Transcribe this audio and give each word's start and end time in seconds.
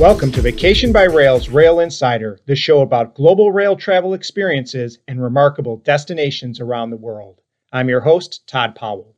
Welcome 0.00 0.32
to 0.32 0.40
Vacation 0.40 0.92
by 0.92 1.02
Rail's 1.04 1.50
Rail 1.50 1.78
Insider, 1.78 2.38
the 2.46 2.56
show 2.56 2.80
about 2.80 3.14
global 3.14 3.52
rail 3.52 3.76
travel 3.76 4.14
experiences 4.14 4.98
and 5.06 5.22
remarkable 5.22 5.76
destinations 5.76 6.58
around 6.58 6.88
the 6.88 6.96
world. 6.96 7.42
I'm 7.70 7.90
your 7.90 8.00
host, 8.00 8.46
Todd 8.46 8.74
Powell. 8.74 9.14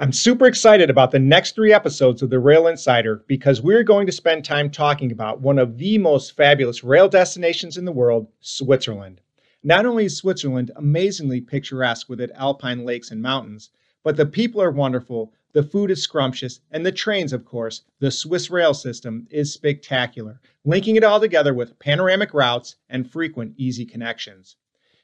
I'm 0.00 0.12
super 0.12 0.46
excited 0.46 0.90
about 0.90 1.12
the 1.12 1.20
next 1.20 1.54
three 1.54 1.72
episodes 1.72 2.22
of 2.22 2.30
the 2.30 2.40
Rail 2.40 2.66
Insider 2.66 3.22
because 3.28 3.62
we're 3.62 3.84
going 3.84 4.04
to 4.06 4.12
spend 4.12 4.44
time 4.44 4.68
talking 4.68 5.12
about 5.12 5.42
one 5.42 5.60
of 5.60 5.78
the 5.78 5.96
most 5.96 6.36
fabulous 6.36 6.82
rail 6.82 7.08
destinations 7.08 7.76
in 7.76 7.84
the 7.84 7.92
world, 7.92 8.26
Switzerland. 8.40 9.20
Not 9.62 9.86
only 9.86 10.06
is 10.06 10.16
Switzerland 10.16 10.72
amazingly 10.74 11.40
picturesque 11.40 12.08
with 12.08 12.20
its 12.20 12.32
alpine 12.34 12.84
lakes 12.84 13.12
and 13.12 13.22
mountains, 13.22 13.70
but 14.02 14.16
the 14.16 14.26
people 14.26 14.60
are 14.60 14.72
wonderful, 14.72 15.32
the 15.56 15.62
food 15.62 15.90
is 15.90 16.02
scrumptious, 16.02 16.60
and 16.70 16.84
the 16.84 16.92
trains, 16.92 17.32
of 17.32 17.46
course, 17.46 17.80
the 17.98 18.10
Swiss 18.10 18.50
rail 18.50 18.74
system 18.74 19.26
is 19.30 19.54
spectacular, 19.54 20.38
linking 20.66 20.96
it 20.96 21.02
all 21.02 21.18
together 21.18 21.54
with 21.54 21.78
panoramic 21.78 22.34
routes 22.34 22.76
and 22.90 23.10
frequent 23.10 23.54
easy 23.56 23.86
connections. 23.86 24.56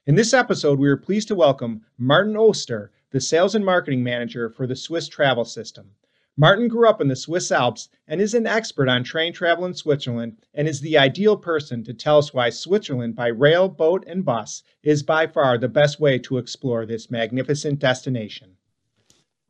In 0.04 0.14
this 0.14 0.34
episode, 0.34 0.78
we 0.78 0.90
are 0.90 0.96
pleased 0.98 1.28
to 1.28 1.34
welcome 1.34 1.86
Martin 1.96 2.34
Oester, 2.36 2.90
the 3.12 3.18
Sales 3.18 3.54
and 3.54 3.64
Marketing 3.64 4.04
Manager 4.04 4.50
for 4.50 4.66
the 4.66 4.76
Swiss 4.76 5.08
Travel 5.08 5.46
System. 5.46 5.92
Martin 6.36 6.68
grew 6.68 6.86
up 6.86 7.00
in 7.00 7.08
the 7.08 7.16
Swiss 7.16 7.50
Alps 7.50 7.88
and 8.06 8.20
is 8.20 8.34
an 8.34 8.46
expert 8.46 8.90
on 8.90 9.04
train 9.04 9.32
travel 9.32 9.64
in 9.64 9.72
Switzerland 9.72 10.36
and 10.52 10.68
is 10.68 10.82
the 10.82 10.98
ideal 10.98 11.38
person 11.38 11.82
to 11.84 11.94
tell 11.94 12.18
us 12.18 12.34
why 12.34 12.50
Switzerland 12.50 13.16
by 13.16 13.28
rail, 13.28 13.70
boat, 13.70 14.04
and 14.06 14.22
bus 14.22 14.62
is 14.82 15.02
by 15.02 15.26
far 15.26 15.56
the 15.56 15.66
best 15.66 15.98
way 15.98 16.18
to 16.18 16.36
explore 16.36 16.84
this 16.84 17.10
magnificent 17.10 17.78
destination. 17.78 18.58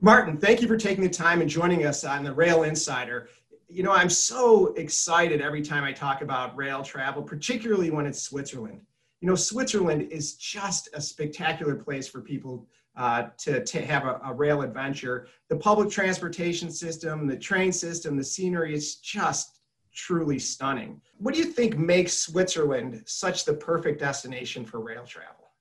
Martin, 0.05 0.37
thank 0.37 0.61
you 0.61 0.66
for 0.66 0.77
taking 0.77 1.05
the 1.05 1.09
time 1.09 1.41
and 1.42 1.48
joining 1.48 1.87
us 1.87 2.02
on 2.02 2.24
the 2.24 2.33
Rail 2.33 2.65
Insider. 2.65 3.29
You 3.69 3.84
know, 3.84 3.92
I'm 3.92 4.11
so 4.11 4.75
excited 4.75 5.41
every 5.41 5.62
time 5.62 5.84
I 5.84 5.92
talk 5.92 6.22
about 6.22 6.56
rail 6.56 6.83
travel, 6.83 7.22
particularly 7.22 7.91
when 7.91 8.05
it's 8.05 8.20
Switzerland. 8.20 8.80
You 9.20 9.28
know, 9.28 9.36
Switzerland 9.36 10.11
is 10.11 10.34
just 10.34 10.89
a 10.92 11.00
spectacular 11.00 11.77
place 11.77 12.08
for 12.08 12.20
people 12.20 12.67
uh, 12.97 13.28
to, 13.39 13.64
to 13.64 13.86
have 13.86 14.05
a, 14.05 14.20
a, 14.25 14.34
rail 14.34 14.62
adventure. 14.62 15.28
The 15.48 15.56
public 15.56 15.89
transportation 15.89 16.73
system, 16.73 17.28
the 17.28 17.36
train 17.36 17.70
system, 17.73 18.17
the 18.17 18.25
scenery 18.25 18.75
is 18.75 18.97
just 18.97 19.61
truly 19.95 20.41
stunning. 20.41 21.00
What 21.19 21.33
do 21.33 21.41
you 21.41 21.47
think 21.47 21.78
makes 21.78 22.19
Switzerland 22.19 23.05
such 23.06 23.45
the 23.45 23.55
perfect 23.55 24.00
destination 24.00 24.67
for 24.67 24.80
rail 24.80 25.05
travel? 25.05 25.53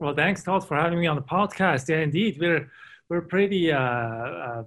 Well, 0.00 0.16
thanks, 0.16 0.42
Todd, 0.42 0.66
for 0.66 0.76
having 0.76 0.98
me 0.98 1.06
on 1.06 1.16
the 1.16 1.22
podcast. 1.22 1.88
Yeah, 1.88 2.00
indeed, 2.00 2.38
we're 2.40 2.68
we're 3.08 3.22
pretty 3.22 3.72
uh, 3.72 3.78
um, 3.78 4.66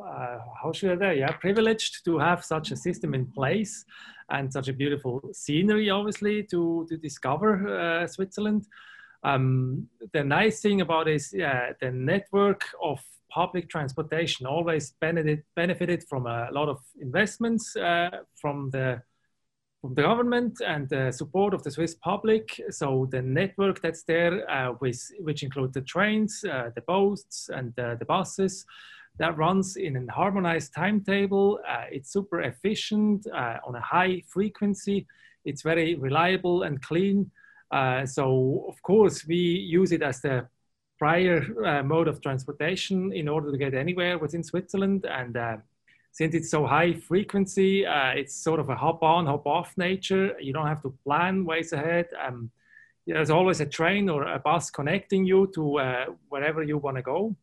uh, 0.00 0.38
how 0.62 0.72
should 0.72 0.90
I 0.90 0.98
say? 0.98 1.18
Yeah, 1.20 1.32
privileged 1.32 2.04
to 2.04 2.18
have 2.18 2.44
such 2.44 2.70
a 2.70 2.76
system 2.76 3.14
in 3.14 3.26
place 3.26 3.84
and 4.30 4.52
such 4.52 4.68
a 4.68 4.72
beautiful 4.72 5.20
scenery, 5.32 5.90
obviously, 5.90 6.42
to 6.44 6.86
to 6.88 6.96
discover 6.96 7.68
uh, 7.68 8.06
Switzerland. 8.06 8.66
Um, 9.24 9.88
the 10.12 10.22
nice 10.22 10.60
thing 10.60 10.80
about 10.80 11.08
is 11.08 11.30
the 11.30 11.90
network 11.92 12.64
of 12.80 13.00
public 13.30 13.68
transportation 13.68 14.46
always 14.46 14.92
benefited, 15.00 15.42
benefited 15.54 16.04
from 16.08 16.26
a 16.26 16.48
lot 16.52 16.68
of 16.68 16.78
investments 17.00 17.76
uh, 17.76 18.10
from 18.40 18.70
the 18.70 19.02
from 19.80 19.94
the 19.94 20.02
government 20.02 20.60
and 20.66 20.88
the 20.88 21.12
support 21.12 21.54
of 21.54 21.62
the 21.62 21.70
Swiss 21.70 21.94
public. 21.94 22.60
So 22.70 23.08
the 23.10 23.22
network 23.22 23.80
that's 23.80 24.02
there, 24.02 24.48
uh, 24.50 24.74
with, 24.80 25.00
which 25.20 25.42
includes 25.42 25.74
the 25.74 25.82
trains, 25.82 26.44
uh, 26.44 26.70
the 26.74 26.82
boats, 26.82 27.48
and 27.52 27.78
uh, 27.78 27.94
the 27.94 28.04
buses, 28.04 28.66
that 29.18 29.36
runs 29.36 29.76
in 29.76 29.96
a 29.96 30.12
harmonized 30.12 30.74
timetable. 30.74 31.60
Uh, 31.68 31.84
it's 31.90 32.12
super 32.12 32.42
efficient 32.42 33.26
uh, 33.28 33.58
on 33.66 33.74
a 33.74 33.80
high 33.80 34.22
frequency. 34.26 35.06
It's 35.44 35.62
very 35.62 35.94
reliable 35.94 36.62
and 36.62 36.80
clean. 36.82 37.30
Uh, 37.70 38.06
so 38.06 38.64
of 38.68 38.80
course 38.82 39.26
we 39.26 39.36
use 39.36 39.92
it 39.92 40.02
as 40.02 40.20
the 40.20 40.46
prior 40.98 41.82
mode 41.84 42.08
of 42.08 42.20
transportation 42.20 43.12
in 43.12 43.28
order 43.28 43.52
to 43.52 43.58
get 43.58 43.72
anywhere 43.72 44.18
within 44.18 44.42
Switzerland 44.42 45.06
and 45.06 45.36
since 46.18 46.34
it's 46.34 46.50
so 46.50 46.66
high 46.66 46.94
frequency, 46.94 47.86
uh, 47.86 48.10
it's 48.10 48.34
sort 48.34 48.58
of 48.58 48.68
a 48.70 48.74
hop 48.74 49.04
on, 49.04 49.26
hop 49.26 49.46
off 49.46 49.72
nature. 49.78 50.34
You 50.40 50.52
don't 50.52 50.66
have 50.66 50.82
to 50.82 50.92
plan 51.04 51.44
ways 51.44 51.72
ahead. 51.72 52.08
Um, 52.20 52.50
there's 53.06 53.30
always 53.30 53.60
a 53.60 53.66
train 53.66 54.08
or 54.08 54.24
a 54.24 54.40
bus 54.40 54.68
connecting 54.68 55.24
you 55.24 55.48
to 55.54 55.78
uh, 55.78 56.06
wherever 56.28 56.64
you 56.64 56.76
want 56.76 56.96
to 56.96 57.02
go. 57.02 57.36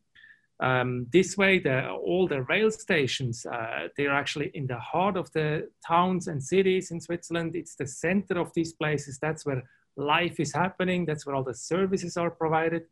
Um, 0.59 1.07
this 1.13 1.37
way, 1.37 1.59
the, 1.59 1.89
all 1.89 2.27
the 2.27 2.41
rail 2.41 2.69
stations, 2.69 3.45
uh, 3.45 3.87
they're 3.95 4.13
actually 4.13 4.51
in 4.53 4.67
the 4.67 4.79
heart 4.79 5.15
of 5.15 5.31
the 5.31 5.69
towns 5.87 6.27
and 6.27 6.43
cities 6.43 6.91
in 6.91 6.99
Switzerland. 6.99 7.55
It's 7.55 7.75
the 7.75 7.87
center 7.87 8.37
of 8.37 8.51
these 8.53 8.73
places. 8.73 9.19
That's 9.19 9.45
where 9.45 9.63
life 9.95 10.37
is 10.37 10.51
happening. 10.51 11.05
That's 11.05 11.25
where 11.25 11.35
all 11.37 11.43
the 11.43 11.55
services 11.55 12.17
are 12.17 12.29
provided 12.29 12.87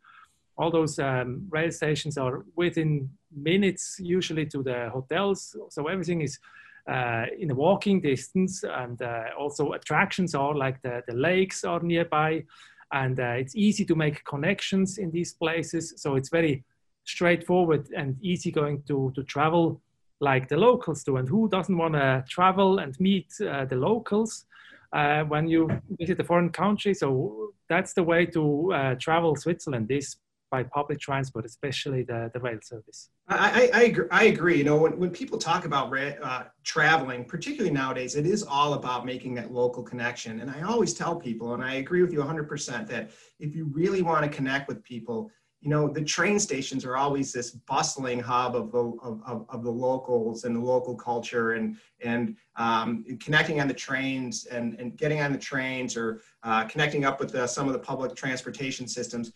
all 0.58 0.72
those 0.72 1.00
um, 1.00 1.48
rail 1.50 1.72
stations 1.72 2.18
are 2.18 2.46
within 2.56 3.10
minutes 3.36 3.98
usually 4.00 4.46
to 4.48 4.64
the 4.64 4.90
hotels. 4.90 5.56
So 5.70 5.88
everything 5.88 6.22
is 6.22 6.40
uh, 6.88 7.26
in 7.40 7.52
a 7.52 7.56
walking 7.56 8.02
distance 8.02 8.64
and 8.64 9.02
uh, 9.02 9.26
also 9.38 9.74
attractions 9.74 10.36
are 10.36 10.56
like 10.56 10.82
the, 10.82 11.02
the 11.08 11.16
lakes 11.16 11.64
are 11.64 11.80
nearby. 11.82 12.44
And 12.92 13.20
uh, 13.20 13.36
it's 13.38 13.56
easy 13.56 13.86
to 13.86 13.96
make 13.96 14.24
connections 14.26 14.98
in 14.98 15.10
these 15.12 15.34
places. 15.34 15.94
So 15.98 16.16
it's 16.16 16.30
very 16.30 16.64
straightforward 17.06 17.90
and 17.96 18.18
easy 18.22 18.52
going 18.52 18.84
to, 18.88 19.12
to 19.16 19.24
travel 19.24 19.82
like 20.20 20.48
the 20.48 20.58
locals 20.58 21.04
do. 21.04 21.18
And 21.18 21.28
who 21.28 21.50
doesn't 21.50 21.78
want 21.78 21.96
to 21.96 22.24
travel 22.30 22.80
and 22.80 22.98
meet 23.00 23.28
uh, 23.42 23.66
the 23.66 23.76
locals 23.76 24.46
uh, 24.94 25.24
when 25.24 25.48
you 25.48 25.70
visit 26.00 26.20
a 26.20 26.24
foreign 26.24 26.50
country? 26.50 26.94
So 26.94 27.54
that's 27.68 27.94
the 27.94 28.04
way 28.04 28.26
to 28.28 28.74
uh, 28.74 28.96
travel 28.96 29.36
switzerland 29.36 29.90
is 29.92 30.18
by 30.54 30.62
public 30.62 31.00
transport, 31.00 31.46
especially 31.46 32.04
the, 32.04 32.30
the 32.36 32.40
rail 32.40 32.60
service. 32.62 33.10
I, 33.28 33.72
I, 33.74 33.80
I, 33.80 33.84
agree, 33.86 34.08
I 34.12 34.24
agree. 34.26 34.58
You 34.60 34.64
know, 34.64 34.78
when, 34.78 35.00
when 35.00 35.10
people 35.10 35.40
talk 35.40 35.66
about 35.66 35.92
uh, 35.98 36.44
traveling, 36.64 37.26
particularly 37.26 37.74
nowadays, 37.74 38.16
it 38.16 38.28
is 38.28 38.44
all 38.44 38.76
about 38.76 39.04
making 39.04 39.34
that 39.34 39.52
local 39.52 39.82
connection. 39.82 40.42
And 40.42 40.52
I 40.52 40.62
always 40.62 40.94
tell 40.94 41.16
people, 41.16 41.56
and 41.56 41.64
I 41.64 41.76
agree 41.76 42.04
with 42.04 42.14
you 42.14 42.20
100%, 42.20 42.88
that 42.88 43.10
if 43.40 43.56
you 43.56 43.66
really 43.74 44.04
want 44.04 44.26
to 44.26 44.30
connect 44.30 44.68
with 44.68 44.84
people, 44.84 45.32
you 45.60 45.72
know, 45.72 45.88
the 45.88 46.04
train 46.04 46.38
stations 46.38 46.86
are 46.86 46.98
always 46.98 47.34
this 47.34 47.50
bustling 47.52 48.20
hub 48.20 48.56
of 48.56 48.72
the, 48.72 48.84
of, 49.02 49.24
of, 49.26 49.46
of 49.50 49.64
the 49.64 49.72
locals 49.72 50.44
and 50.44 50.56
the 50.56 50.60
local 50.60 50.94
culture 50.94 51.54
and, 51.54 51.78
and 52.04 52.36
um, 52.58 53.04
connecting 53.20 53.60
on 53.60 53.68
the 53.68 53.74
trains 53.74 54.46
and, 54.46 54.80
and 54.80 54.98
getting 54.98 55.20
on 55.20 55.32
the 55.32 55.38
trains 55.40 55.98
or 55.98 56.22
uh, 56.44 56.64
connecting 56.66 57.06
up 57.06 57.20
with 57.20 57.32
the, 57.32 57.48
some 57.48 57.66
of 57.66 57.74
the 57.74 57.80
public 57.80 58.14
transportation 58.14 58.88
systems 58.88 59.32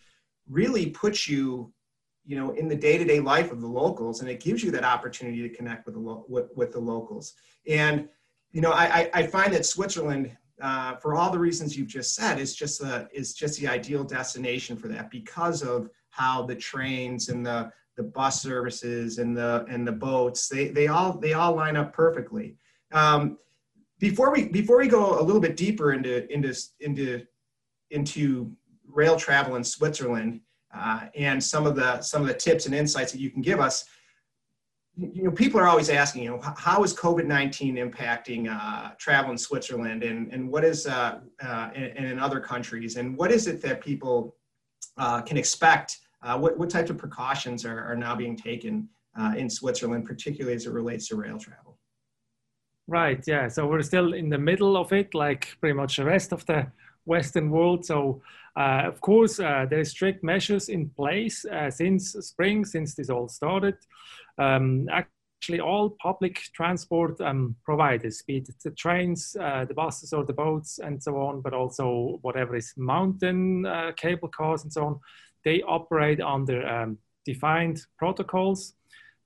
really 0.48 0.90
puts 0.90 1.28
you 1.28 1.72
you 2.24 2.36
know 2.36 2.52
in 2.52 2.68
the 2.68 2.76
day-to-day 2.76 3.20
life 3.20 3.52
of 3.52 3.60
the 3.60 3.66
locals 3.66 4.20
and 4.20 4.28
it 4.28 4.40
gives 4.40 4.62
you 4.62 4.70
that 4.70 4.84
opportunity 4.84 5.48
to 5.48 5.54
connect 5.54 5.86
with 5.86 5.94
the 5.94 6.00
lo- 6.00 6.24
with, 6.28 6.46
with 6.56 6.72
the 6.72 6.78
locals. 6.78 7.34
And 7.66 8.08
you 8.52 8.60
know 8.60 8.72
i 8.72 9.10
i 9.12 9.22
find 9.26 9.52
that 9.52 9.66
switzerland 9.66 10.36
uh, 10.60 10.96
for 10.96 11.14
all 11.14 11.30
the 11.30 11.38
reasons 11.38 11.76
you've 11.76 11.86
just 11.88 12.14
said 12.14 12.40
is 12.40 12.54
just 12.54 12.80
the 12.80 13.08
is 13.12 13.34
just 13.34 13.60
the 13.60 13.68
ideal 13.68 14.02
destination 14.02 14.76
for 14.76 14.88
that 14.88 15.10
because 15.10 15.62
of 15.62 15.88
how 16.10 16.42
the 16.42 16.54
trains 16.54 17.28
and 17.28 17.44
the 17.44 17.70
the 17.96 18.02
bus 18.02 18.40
services 18.42 19.18
and 19.18 19.36
the 19.36 19.66
and 19.68 19.86
the 19.86 19.92
boats 19.92 20.48
they 20.48 20.68
they 20.68 20.86
all 20.86 21.18
they 21.18 21.34
all 21.34 21.54
line 21.54 21.76
up 21.76 21.92
perfectly. 21.92 22.56
Um, 22.92 23.38
before 23.98 24.32
we 24.32 24.48
before 24.48 24.78
we 24.78 24.88
go 24.88 25.20
a 25.20 25.22
little 25.22 25.40
bit 25.40 25.56
deeper 25.56 25.92
into 25.92 26.32
into 26.32 26.54
into 26.80 27.24
into 27.90 28.52
rail 28.92 29.16
travel 29.16 29.56
in 29.56 29.64
Switzerland 29.64 30.40
uh, 30.74 31.06
and 31.14 31.42
some 31.42 31.66
of 31.66 31.76
the 31.76 32.00
some 32.00 32.22
of 32.22 32.28
the 32.28 32.34
tips 32.34 32.66
and 32.66 32.74
insights 32.74 33.12
that 33.12 33.20
you 33.20 33.30
can 33.30 33.42
give 33.42 33.60
us. 33.60 33.84
You 34.96 35.24
know, 35.24 35.30
people 35.30 35.60
are 35.60 35.68
always 35.68 35.90
asking, 35.90 36.24
you 36.24 36.30
know, 36.30 36.40
how 36.56 36.82
is 36.82 36.92
COVID-19 36.92 37.74
impacting 37.76 38.48
uh, 38.50 38.94
travel 38.98 39.30
in 39.30 39.38
Switzerland 39.38 40.02
and, 40.02 40.32
and 40.32 40.50
what 40.50 40.64
is, 40.64 40.88
uh, 40.88 41.20
uh 41.40 41.70
and, 41.72 42.04
in 42.04 42.18
other 42.18 42.40
countries, 42.40 42.96
and 42.96 43.16
what 43.16 43.30
is 43.30 43.46
it 43.46 43.62
that 43.62 43.80
people 43.80 44.34
uh, 44.96 45.20
can 45.22 45.36
expect? 45.36 45.98
Uh, 46.20 46.36
what, 46.36 46.58
what 46.58 46.68
types 46.68 46.90
of 46.90 46.98
precautions 46.98 47.64
are, 47.64 47.80
are 47.84 47.94
now 47.94 48.16
being 48.16 48.36
taken 48.36 48.88
in 49.36 49.48
Switzerland, 49.48 50.04
particularly 50.04 50.56
as 50.56 50.66
it 50.66 50.72
relates 50.72 51.06
to 51.08 51.16
rail 51.16 51.38
travel? 51.38 51.78
Right, 52.88 53.22
yeah. 53.26 53.48
So 53.48 53.66
we're 53.66 53.82
still 53.82 54.14
in 54.14 54.30
the 54.30 54.38
middle 54.38 54.76
of 54.76 54.92
it, 54.92 55.14
like 55.14 55.56
pretty 55.60 55.74
much 55.74 55.96
the 55.96 56.04
rest 56.04 56.32
of 56.32 56.44
the 56.46 56.66
Western 57.08 57.50
world. 57.50 57.84
So, 57.84 58.22
uh, 58.56 58.82
of 58.86 59.00
course, 59.00 59.40
uh, 59.40 59.66
there 59.68 59.80
are 59.80 59.84
strict 59.84 60.22
measures 60.22 60.68
in 60.68 60.90
place 60.90 61.44
uh, 61.44 61.70
since 61.70 62.12
spring, 62.12 62.64
since 62.64 62.94
this 62.94 63.10
all 63.10 63.28
started. 63.28 63.76
Um, 64.36 64.88
actually, 64.90 65.60
all 65.60 65.96
public 66.02 66.40
transport 66.54 67.20
um, 67.20 67.56
providers, 67.64 68.22
be 68.26 68.38
it 68.38 68.48
the 68.62 68.70
trains, 68.72 69.36
uh, 69.40 69.64
the 69.64 69.74
buses, 69.74 70.12
or 70.12 70.24
the 70.24 70.32
boats, 70.32 70.78
and 70.78 71.02
so 71.02 71.16
on, 71.16 71.40
but 71.40 71.54
also 71.54 72.18
whatever 72.22 72.56
is 72.56 72.74
mountain 72.76 73.66
uh, 73.66 73.92
cable 73.96 74.28
cars 74.28 74.62
and 74.62 74.72
so 74.72 74.84
on, 74.84 75.00
they 75.44 75.62
operate 75.62 76.20
under 76.20 76.66
um, 76.66 76.98
defined 77.24 77.80
protocols 77.96 78.74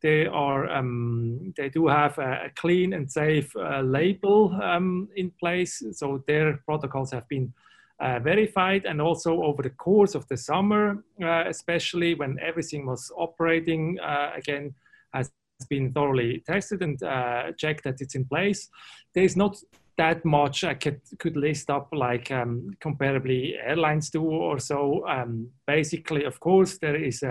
they 0.02 0.26
are 0.26 0.68
um, 0.68 1.54
they 1.56 1.68
do 1.68 1.86
have 1.86 2.18
a, 2.18 2.50
clean 2.56 2.92
and 2.92 3.10
safe 3.10 3.54
uh, 3.56 3.80
label 3.80 4.52
um, 4.60 5.08
in 5.16 5.30
place. 5.38 5.82
So 5.92 6.22
their 6.26 6.60
protocols 6.66 7.12
have 7.12 7.28
been 7.28 7.54
uh, 8.00 8.18
verified, 8.18 8.84
and 8.84 9.00
also 9.00 9.42
over 9.42 9.62
the 9.62 9.70
course 9.70 10.14
of 10.14 10.26
the 10.28 10.36
summer, 10.36 11.04
uh, 11.22 11.44
especially 11.46 12.14
when 12.14 12.38
everything 12.40 12.86
was 12.86 13.12
operating 13.16 13.98
uh, 14.00 14.30
again, 14.36 14.74
has 15.14 15.30
been 15.68 15.92
thoroughly 15.92 16.42
tested 16.46 16.82
and 16.82 17.02
uh, 17.02 17.52
checked 17.56 17.84
that 17.84 18.00
it's 18.00 18.14
in 18.14 18.24
place. 18.24 18.68
There's 19.14 19.36
not 19.36 19.56
that 19.98 20.24
much 20.24 20.64
I 20.64 20.74
could, 20.74 21.00
could 21.18 21.36
list 21.36 21.70
up 21.70 21.88
like 21.92 22.30
um, 22.30 22.70
comparably 22.80 23.54
airlines 23.62 24.10
do 24.10 24.24
or 24.24 24.58
so. 24.58 25.06
Um, 25.06 25.50
basically, 25.66 26.24
of 26.24 26.40
course, 26.40 26.78
there 26.78 26.96
is 26.96 27.22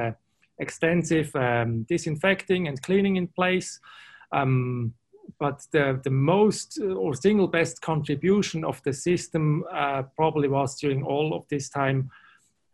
extensive 0.59 1.35
um, 1.35 1.83
disinfecting 1.89 2.67
and 2.67 2.81
cleaning 2.81 3.17
in 3.17 3.27
place. 3.27 3.79
Um, 4.31 4.93
but 5.39 5.65
the, 5.71 5.99
the 6.03 6.09
most 6.09 6.79
uh, 6.81 6.93
or 6.93 7.13
single 7.13 7.47
best 7.47 7.81
contribution 7.81 8.63
of 8.63 8.81
the 8.83 8.93
system 8.93 9.63
uh, 9.71 10.03
probably 10.15 10.47
was 10.47 10.79
during 10.79 11.03
all 11.03 11.33
of 11.33 11.47
this 11.49 11.69
time 11.69 12.09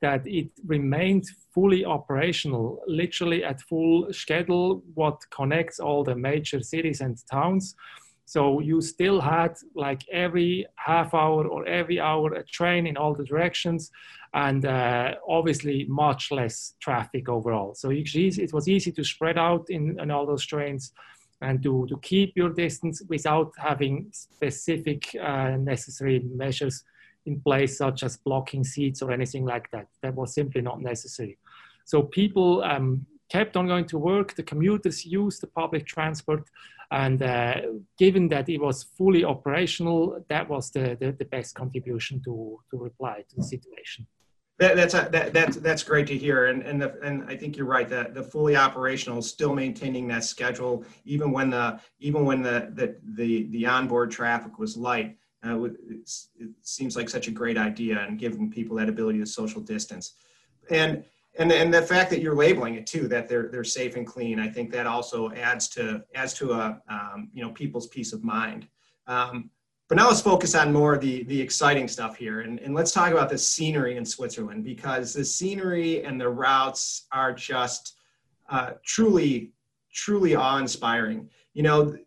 that 0.02 0.28
it 0.28 0.52
remained 0.66 1.26
fully 1.54 1.84
operational, 1.84 2.82
literally 2.88 3.44
at 3.44 3.62
full 3.62 4.12
schedule, 4.14 4.84
what 4.94 5.20
connects 5.32 5.80
all 5.80 6.04
the 6.04 6.16
major 6.16 6.62
cities 6.62 7.02
and 7.02 7.18
towns. 7.30 7.76
So 8.26 8.60
you 8.60 8.82
still 8.82 9.22
had 9.22 9.56
like 9.74 10.02
every 10.12 10.68
half 10.76 11.14
hour 11.14 11.48
or 11.48 11.66
every 11.66 12.00
hour 12.00 12.34
a 12.34 12.44
train 12.44 12.86
in 12.86 12.98
all 12.98 13.16
the 13.16 13.24
directions, 13.24 13.90
and 14.34 14.66
uh, 14.66 15.16
obviously 15.28 15.86
much 15.88 16.30
less 16.32 16.76
traffic 16.82 17.30
overall. 17.30 17.74
So 17.74 17.90
it 17.90 18.54
was 18.54 18.68
easy 18.68 18.92
to 18.92 19.04
spread 19.04 19.38
out 19.38 19.70
in, 19.70 20.00
in 20.00 20.12
all 20.12 20.26
those 20.26 20.46
trains 20.46 20.92
and 21.42 21.62
to, 21.64 21.86
to 21.88 21.98
keep 22.00 22.34
your 22.36 22.50
distance 22.50 23.02
without 23.08 23.52
having 23.58 24.08
specific 24.12 25.16
uh, 25.22 25.52
necessary 25.58 26.20
measures 26.20 26.84
in 27.26 27.40
place, 27.42 27.78
such 27.78 28.04
as 28.04 28.18
blocking 28.18 28.64
seats 28.64 29.02
or 29.02 29.12
anything 29.12 29.46
like 29.46 29.70
that. 29.72 29.88
That 30.02 30.16
was 30.16 30.34
simply 30.34 30.62
not 30.62 30.82
necessary. 30.82 31.38
So 31.86 32.04
people 32.04 32.64
um, 32.64 33.06
kept 33.30 33.56
on 33.58 33.68
going 33.68 33.86
to 33.86 33.98
work, 33.98 34.36
the 34.36 34.44
commuters 34.44 35.06
used 35.06 35.42
the 35.42 35.48
public 35.48 35.86
transport, 35.86 36.50
and 36.92 37.22
uh, 37.22 37.62
given 37.98 38.30
that 38.30 38.48
it 38.48 38.60
was 38.60 38.84
fully 38.98 39.26
operational, 39.26 40.24
that 40.30 40.50
was 40.50 40.72
the, 40.72 40.98
the, 41.00 41.12
the, 41.12 41.26
best 41.26 41.54
contribution 41.54 42.22
to, 42.24 42.60
to 42.72 42.78
reply 42.78 43.26
to 43.30 43.36
the 43.36 43.44
situation. 43.44 44.08
That, 44.60 44.76
that's 44.76 44.96
a, 44.96 45.08
that, 45.12 45.34
that's 45.34 45.58
that's 45.58 45.84
great 45.84 46.08
to 46.08 46.18
hear, 46.18 46.48
and 46.48 46.64
and 46.64 46.82
the, 46.82 47.00
and 47.04 47.24
I 47.30 47.38
think 47.38 47.56
you're 47.56 47.68
right 47.68 47.88
that 47.90 48.16
the 48.16 48.24
fully 48.24 48.56
operational, 48.56 49.22
still 49.22 49.54
maintaining 49.54 50.08
that 50.08 50.24
schedule, 50.24 50.84
even 51.06 51.32
when 51.32 51.52
the 51.52 51.80
even 52.00 52.26
when 52.26 52.42
the 52.42 52.72
the 52.74 52.96
the, 53.16 53.44
the 53.52 53.68
onboard 53.68 54.10
traffic 54.10 54.58
was 54.58 54.76
light, 54.76 55.16
uh, 55.46 55.64
it 55.64 56.10
seems 56.64 56.96
like 56.96 57.08
such 57.08 57.28
a 57.28 57.32
great 57.32 57.58
idea, 57.58 58.00
and 58.00 58.18
giving 58.18 58.50
people 58.50 58.76
that 58.78 58.90
ability 58.90 59.20
to 59.20 59.28
social 59.28 59.62
distance, 59.62 60.14
and 60.72 61.04
and 61.38 61.52
and 61.52 61.72
the 61.72 61.82
fact 61.84 62.10
that 62.10 62.22
you're 62.22 62.36
labeling 62.36 62.76
it 62.76 62.88
too 62.88 63.08
that 63.08 63.30
they're 63.30 63.50
they're 63.50 63.64
safe 63.64 63.96
and 63.96 64.08
clean 64.08 64.40
i 64.40 64.50
think 64.50 64.72
that 64.72 64.88
also 64.88 65.32
adds 65.34 65.68
to 65.68 66.04
adds 66.16 66.34
to 66.34 66.54
a 66.54 66.82
um, 66.90 67.30
you 67.32 67.44
know 67.44 67.52
people's 67.52 67.88
peace 67.88 68.12
of 68.12 68.24
mind. 68.24 68.68
Um, 69.06 69.52
but 69.88 69.96
now 69.96 70.08
let's 70.08 70.22
focus 70.22 70.56
on 70.56 70.74
more 70.74 70.94
of 70.94 71.02
the 71.02 71.24
the 71.24 71.40
exciting 71.40 71.88
stuff 71.88 72.18
here. 72.18 72.42
And, 72.42 72.60
and 72.60 72.74
let's 72.74 72.92
talk 72.92 73.12
about 73.12 73.30
the 73.30 73.38
scenery 73.38 73.98
in 73.98 74.06
switzerland 74.06 74.64
because 74.64 75.14
the 75.14 75.26
scenery 75.26 76.04
and 76.04 76.20
the 76.20 76.30
routes 76.30 77.08
are 77.12 77.34
just 77.34 77.96
uh, 78.50 78.72
truly 78.86 79.52
truly 79.94 80.36
awe-inspiring. 80.36 81.30
You 81.54 81.64
know 81.64 81.98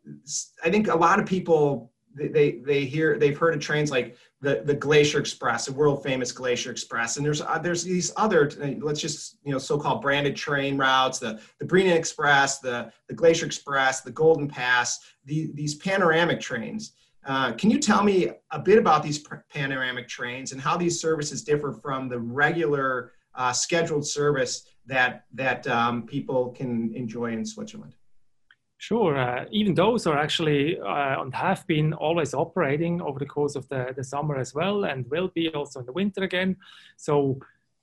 i 0.65 0.71
think 0.71 0.87
a 0.89 0.95
lot 0.95 1.19
of 1.19 1.27
people 1.27 1.91
they 2.15 2.61
they 2.65 2.85
hear 2.85 3.19
they've 3.19 3.39
heard 3.39 3.55
of 3.55 3.61
trains 3.61 3.91
like 3.91 4.17
the 4.41 4.63
the 4.65 4.75
Glacier 4.75 5.19
Express, 5.19 5.67
the 5.67 5.73
world 5.73 6.03
famous 6.03 6.33
Glacier 6.33 6.71
Express, 6.71 7.17
and 7.17 7.25
there's 7.25 7.41
uh, 7.41 7.59
there's 7.59 7.85
these 7.85 8.13
other 8.17 8.51
let's 8.81 9.01
just 9.01 9.37
you 9.45 9.53
know 9.53 9.59
so-called 9.59 10.03
branded 10.03 10.35
train 10.35 10.77
routes, 10.77 11.19
the 11.19 11.41
the 11.59 11.67
Bernina 11.67 11.95
Express, 11.95 12.59
the 12.59 12.93
the 13.09 13.15
Glacier 13.15 13.47
Express, 13.47 14.01
the 14.01 14.11
Golden 14.11 14.49
Pass, 14.49 14.99
the, 15.25 15.51
these 15.55 15.77
panoramic 15.77 16.41
trains. 16.41 16.93
Uh, 17.25 17.53
can 17.53 17.71
you 17.71 17.79
tell 17.79 18.03
me 18.03 18.31
a 18.51 18.59
bit 18.59 18.79
about 18.79 19.03
these 19.03 19.23
panoramic 19.53 20.09
trains 20.09 20.53
and 20.53 20.61
how 20.61 20.77
these 20.77 21.01
services 21.01 21.43
differ 21.43 21.73
from 21.73 22.09
the 22.09 22.19
regular 22.19 23.13
uh, 23.35 23.53
scheduled 23.53 24.07
service 24.07 24.67
that 24.87 25.25
that 25.35 25.67
um, 25.67 26.07
people 26.07 26.51
can 26.51 26.93
enjoy 26.95 27.33
in 27.33 27.45
Switzerland? 27.45 27.95
Sure. 28.79 29.19
Uh, 29.19 29.45
even 29.51 29.75
those 29.75 30.07
are 30.07 30.19
actually 30.19 30.81
uh, 30.81 31.21
and 31.21 31.35
have 31.35 31.67
been 31.67 31.93
always 31.93 32.33
operating 32.33 33.03
over 33.03 33.19
the 33.19 33.27
course 33.27 33.55
of 33.55 33.69
the, 33.69 33.93
the 33.95 34.03
summer 34.03 34.39
as 34.39 34.55
well 34.55 34.85
and 34.85 35.07
will 35.11 35.29
be 35.29 35.51
also 35.51 35.81
in 35.81 35.87
the 35.87 35.93
winter 35.93 36.23
again. 36.23 36.57
So 36.97 37.39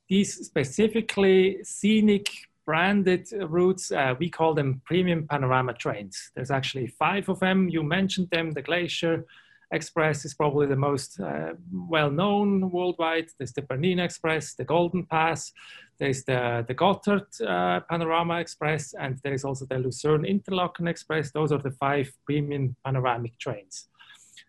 these 0.08 0.34
specifically 0.34 1.58
scenic 1.62 2.28
branded 2.68 3.26
routes, 3.56 3.90
uh, 3.90 4.14
we 4.18 4.28
call 4.28 4.52
them 4.52 4.82
premium 4.84 5.26
panorama 5.26 5.72
trains. 5.72 6.30
There's 6.34 6.50
actually 6.50 6.86
five 6.86 7.30
of 7.30 7.40
them. 7.40 7.70
You 7.70 7.82
mentioned 7.82 8.28
them, 8.28 8.50
the 8.50 8.60
Glacier 8.60 9.24
Express 9.70 10.26
is 10.26 10.34
probably 10.34 10.66
the 10.66 10.76
most 10.76 11.18
uh, 11.18 11.54
well 11.72 12.10
known 12.10 12.70
worldwide. 12.70 13.28
There's 13.38 13.54
the 13.54 13.62
Bernina 13.62 14.04
Express, 14.04 14.52
the 14.52 14.64
Golden 14.64 15.06
Pass, 15.06 15.52
there's 15.98 16.24
the, 16.24 16.62
the 16.68 16.74
Gotthard 16.74 17.28
uh, 17.40 17.80
Panorama 17.88 18.38
Express, 18.38 18.92
and 18.92 19.18
there 19.24 19.32
is 19.32 19.44
also 19.46 19.64
the 19.64 19.78
Lucerne 19.78 20.26
Interlaken 20.26 20.88
Express. 20.88 21.30
Those 21.30 21.52
are 21.52 21.62
the 21.62 21.70
five 21.70 22.12
premium 22.26 22.76
panoramic 22.84 23.38
trains. 23.38 23.88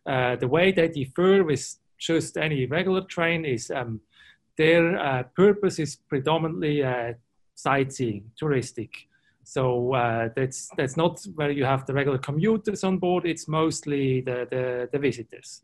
Uh, 0.06 0.36
the 0.36 0.48
way 0.48 0.74
they 0.74 0.90
differ 0.90 1.46
with 1.46 1.64
just 1.98 2.36
any 2.36 2.66
regular 2.66 3.02
train 3.02 3.46
is 3.46 3.72
um, 3.72 4.02
their 4.58 5.00
uh, 5.00 5.24
purpose 5.36 5.80
is 5.80 5.96
predominantly 6.10 6.84
uh, 6.84 7.14
sightseeing, 7.62 8.32
touristic. 8.42 8.90
So 9.44 9.94
uh, 9.94 10.30
that's 10.36 10.70
that's 10.78 10.96
not 10.96 11.26
where 11.36 11.52
you 11.52 11.66
have 11.66 11.86
the 11.86 11.94
regular 11.94 12.20
commuters 12.20 12.84
on 12.84 13.00
board. 13.00 13.26
It's 13.26 13.48
mostly 13.48 14.22
the 14.22 14.48
the, 14.50 14.90
the 14.92 15.00
visitors. 15.00 15.62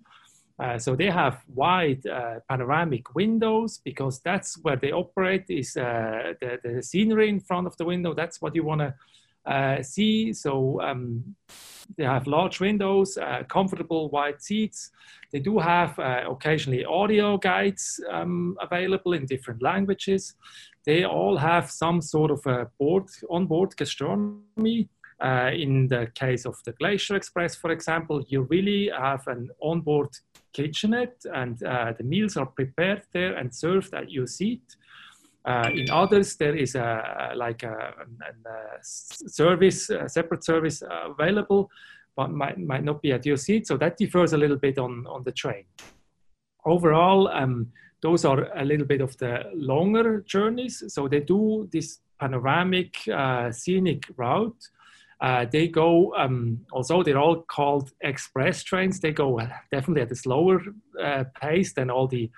Uh, 0.57 0.79
so 0.79 0.95
they 0.95 1.09
have 1.09 1.43
wide 1.53 2.05
uh, 2.07 2.39
panoramic 2.47 3.13
windows 3.13 3.81
because 3.83 4.21
that's 4.21 4.57
where 4.63 4.77
they 4.77 4.91
operate 4.91 5.43
is 5.49 5.75
uh, 5.75 6.33
the, 6.39 6.57
the 6.63 6.81
scenery 6.81 7.27
in 7.27 7.41
front 7.41 7.67
of 7.67 7.75
the 7.75 7.83
window. 7.83 8.13
That's 8.13 8.41
what 8.41 8.55
you 8.55 8.63
want 8.63 8.79
to 8.79 8.93
see. 9.81 10.33
So 10.33 10.81
um, 10.81 11.35
they 11.97 12.03
have 12.03 12.27
large 12.27 12.59
windows, 12.59 13.17
uh, 13.17 13.43
comfortable 13.47 14.09
wide 14.09 14.41
seats. 14.41 14.91
They 15.31 15.39
do 15.39 15.59
have 15.59 15.99
occasionally 15.99 16.85
audio 16.85 17.37
guides 17.37 17.99
um, 18.09 18.57
available 18.61 19.13
in 19.13 19.25
different 19.25 19.61
languages. 19.61 20.33
They 20.85 21.03
all 21.03 21.37
have 21.37 21.69
some 21.69 22.01
sort 22.01 22.31
of 22.31 22.45
a 22.45 22.67
board, 22.79 23.05
onboard 23.29 23.75
gastronomy 23.75 24.89
uh, 25.23 25.51
in 25.53 25.87
the 25.87 26.07
case 26.13 26.45
of 26.45 26.61
the 26.65 26.73
Glacier 26.73 27.15
Express, 27.15 27.55
for 27.55 27.71
example, 27.71 28.23
you 28.27 28.41
really 28.43 28.91
have 28.97 29.25
an 29.27 29.49
onboard 29.61 30.09
kitchenette 30.53 31.21
and 31.33 31.63
uh, 31.63 31.93
the 31.97 32.03
meals 32.03 32.37
are 32.37 32.45
prepared 32.45 33.03
there 33.13 33.33
and 33.35 33.53
served 33.53 33.93
at 33.93 34.11
your 34.11 34.27
seat. 34.27 34.75
Uh, 35.45 35.69
in 35.73 35.89
others, 35.91 36.35
there 36.37 36.55
is 36.55 36.75
a, 36.75 37.33
like 37.35 37.63
a, 37.63 37.93
a, 38.03 38.49
a 38.49 38.57
service, 38.81 39.89
a 39.89 40.09
separate 40.09 40.43
service 40.43 40.81
available, 40.89 41.69
but 42.15 42.31
might, 42.31 42.57
might 42.57 42.83
not 42.83 43.01
be 43.01 43.11
at 43.11 43.25
your 43.25 43.37
seat. 43.37 43.67
So 43.67 43.77
that 43.77 43.97
differs 43.97 44.33
a 44.33 44.37
little 44.37 44.57
bit 44.57 44.79
on, 44.79 45.05
on 45.07 45.23
the 45.23 45.31
train. 45.31 45.65
Overall, 46.65 47.27
um, 47.27 47.71
those 48.01 48.25
are 48.25 48.49
a 48.57 48.65
little 48.65 48.87
bit 48.87 49.01
of 49.01 49.15
the 49.17 49.43
longer 49.53 50.21
journeys. 50.21 50.83
So 50.87 51.07
they 51.07 51.19
do 51.19 51.69
this 51.71 51.99
panoramic 52.19 52.95
uh, 53.07 53.51
scenic 53.51 54.03
route 54.17 54.57
uh, 55.21 55.45
they 55.51 55.67
go, 55.67 56.13
um, 56.15 56.59
although 56.71 57.01
they're 57.03 57.17
all 57.17 57.41
called 57.41 57.91
express 58.01 58.63
trains, 58.63 58.99
they 58.99 59.11
go 59.11 59.39
definitely 59.71 60.01
at 60.01 60.11
a 60.11 60.15
slower 60.15 60.61
uh, 61.01 61.23
pace 61.39 61.73
than 61.73 61.89
all 61.89 62.07
the, 62.07 62.29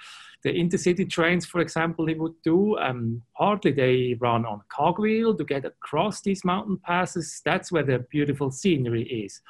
the 0.44 0.50
intercity 0.50 1.10
trains, 1.10 1.46
for 1.46 1.60
example, 1.60 2.06
they 2.06 2.14
would 2.14 2.40
do. 2.44 2.78
Um, 2.78 3.24
partly 3.36 3.72
they 3.72 4.16
run 4.20 4.46
on 4.46 4.62
cogwheel 4.70 5.36
to 5.36 5.44
get 5.44 5.66
across 5.66 6.22
these 6.22 6.46
mountain 6.46 6.78
passes. 6.78 7.42
That's 7.44 7.72
where 7.72 7.84
the 7.84 8.00
beautiful 8.12 8.52
scenery 8.52 9.04
is. 9.04 9.42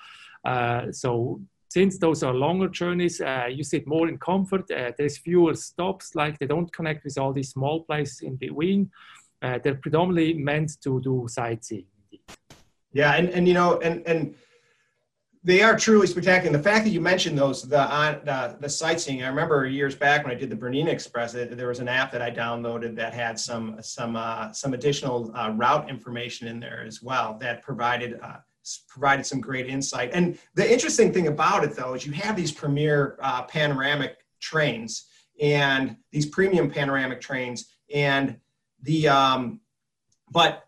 Uh, 0.46 0.92
so 0.92 1.42
since 1.70 1.98
those 1.98 2.24
are 2.24 2.34
longer 2.34 2.70
journeys, 2.70 3.20
uh, 3.20 3.48
you 3.52 3.64
sit 3.64 3.86
more 3.86 4.08
in 4.08 4.18
comfort. 4.18 4.72
Uh, 4.72 4.92
there's 4.98 5.18
fewer 5.18 5.54
stops, 5.54 6.16
like 6.16 6.40
they 6.40 6.48
don't 6.48 6.72
connect 6.72 7.04
with 7.04 7.18
all 7.18 7.34
these 7.34 7.50
small 7.50 7.84
places 7.84 8.22
in 8.22 8.38
between. 8.38 8.90
Uh, 9.42 9.60
they're 9.62 9.76
predominantly 9.76 10.34
meant 10.34 10.82
to 10.82 11.02
do 11.02 11.26
sightseeing. 11.28 11.86
Yeah, 12.94 13.14
and 13.14 13.30
and 13.30 13.48
you 13.48 13.54
know, 13.54 13.80
and 13.80 14.06
and 14.08 14.36
they 15.44 15.62
are 15.62 15.78
truly 15.78 16.08
spectacular. 16.08 16.58
the 16.58 16.64
fact 16.64 16.84
that 16.84 16.92
you 16.92 17.00
mentioned 17.00 17.38
those 17.38 17.64
the 17.64 17.80
uh, 17.80 18.56
the, 18.60 18.68
sightseeing, 18.68 19.24
I 19.24 19.28
remember 19.28 19.66
years 19.66 19.96
back 19.96 20.26
when 20.26 20.36
I 20.36 20.38
did 20.38 20.50
the 20.50 20.56
Bernina 20.56 20.90
Express, 20.90 21.32
there 21.32 21.68
was 21.68 21.80
an 21.80 21.88
app 21.88 22.12
that 22.12 22.22
I 22.22 22.30
downloaded 22.30 22.96
that 22.96 23.14
had 23.14 23.40
some 23.40 23.78
some 23.82 24.16
uh, 24.16 24.52
some 24.52 24.74
additional 24.74 25.32
uh, 25.36 25.54
route 25.56 25.90
information 25.90 26.48
in 26.48 26.60
there 26.60 26.84
as 26.86 27.02
well 27.02 27.38
that 27.40 27.62
provided 27.62 28.20
uh, 28.22 28.38
provided 28.90 29.26
some 29.26 29.40
great 29.40 29.68
insight. 29.68 30.10
And 30.14 30.38
the 30.56 30.70
interesting 30.70 31.14
thing 31.14 31.28
about 31.28 31.64
it 31.64 31.76
though 31.76 31.94
is 31.94 32.06
you 32.06 32.14
have 32.14 32.36
these 32.36 32.52
premier 32.52 33.18
uh, 33.22 33.44
panoramic 33.44 34.18
trains 34.42 35.08
and 35.40 35.96
these 36.12 36.26
premium 36.26 36.70
panoramic 36.70 37.22
trains 37.22 37.74
and 37.94 38.38
the 38.82 39.08
um, 39.08 39.62
but 40.32 40.68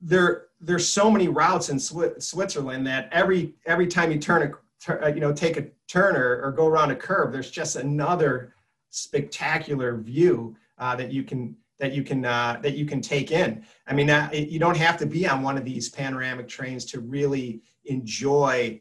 they're 0.00 0.47
there's 0.60 0.88
so 0.88 1.10
many 1.10 1.28
routes 1.28 1.68
in 1.68 1.78
Switzerland 1.78 2.86
that 2.86 3.08
every 3.12 3.54
every 3.66 3.86
time 3.86 4.10
you 4.10 4.18
turn 4.18 4.42
a 4.42 5.04
uh, 5.04 5.08
you 5.08 5.20
know 5.20 5.32
take 5.32 5.56
a 5.56 5.66
turn 5.86 6.16
or, 6.16 6.42
or 6.42 6.52
go 6.52 6.66
around 6.66 6.90
a 6.90 6.96
curve, 6.96 7.32
there's 7.32 7.50
just 7.50 7.76
another 7.76 8.54
spectacular 8.90 9.96
view 9.96 10.56
uh, 10.78 10.96
that 10.96 11.12
you 11.12 11.22
can 11.22 11.56
that 11.78 11.92
you 11.92 12.02
can 12.02 12.24
uh, 12.24 12.58
that 12.62 12.76
you 12.76 12.86
can 12.86 13.00
take 13.00 13.30
in. 13.30 13.64
I 13.86 13.94
mean, 13.94 14.10
uh, 14.10 14.30
you 14.32 14.58
don't 14.58 14.76
have 14.76 14.96
to 14.98 15.06
be 15.06 15.28
on 15.28 15.42
one 15.42 15.56
of 15.56 15.64
these 15.64 15.88
panoramic 15.88 16.48
trains 16.48 16.84
to 16.86 17.00
really 17.00 17.62
enjoy 17.84 18.80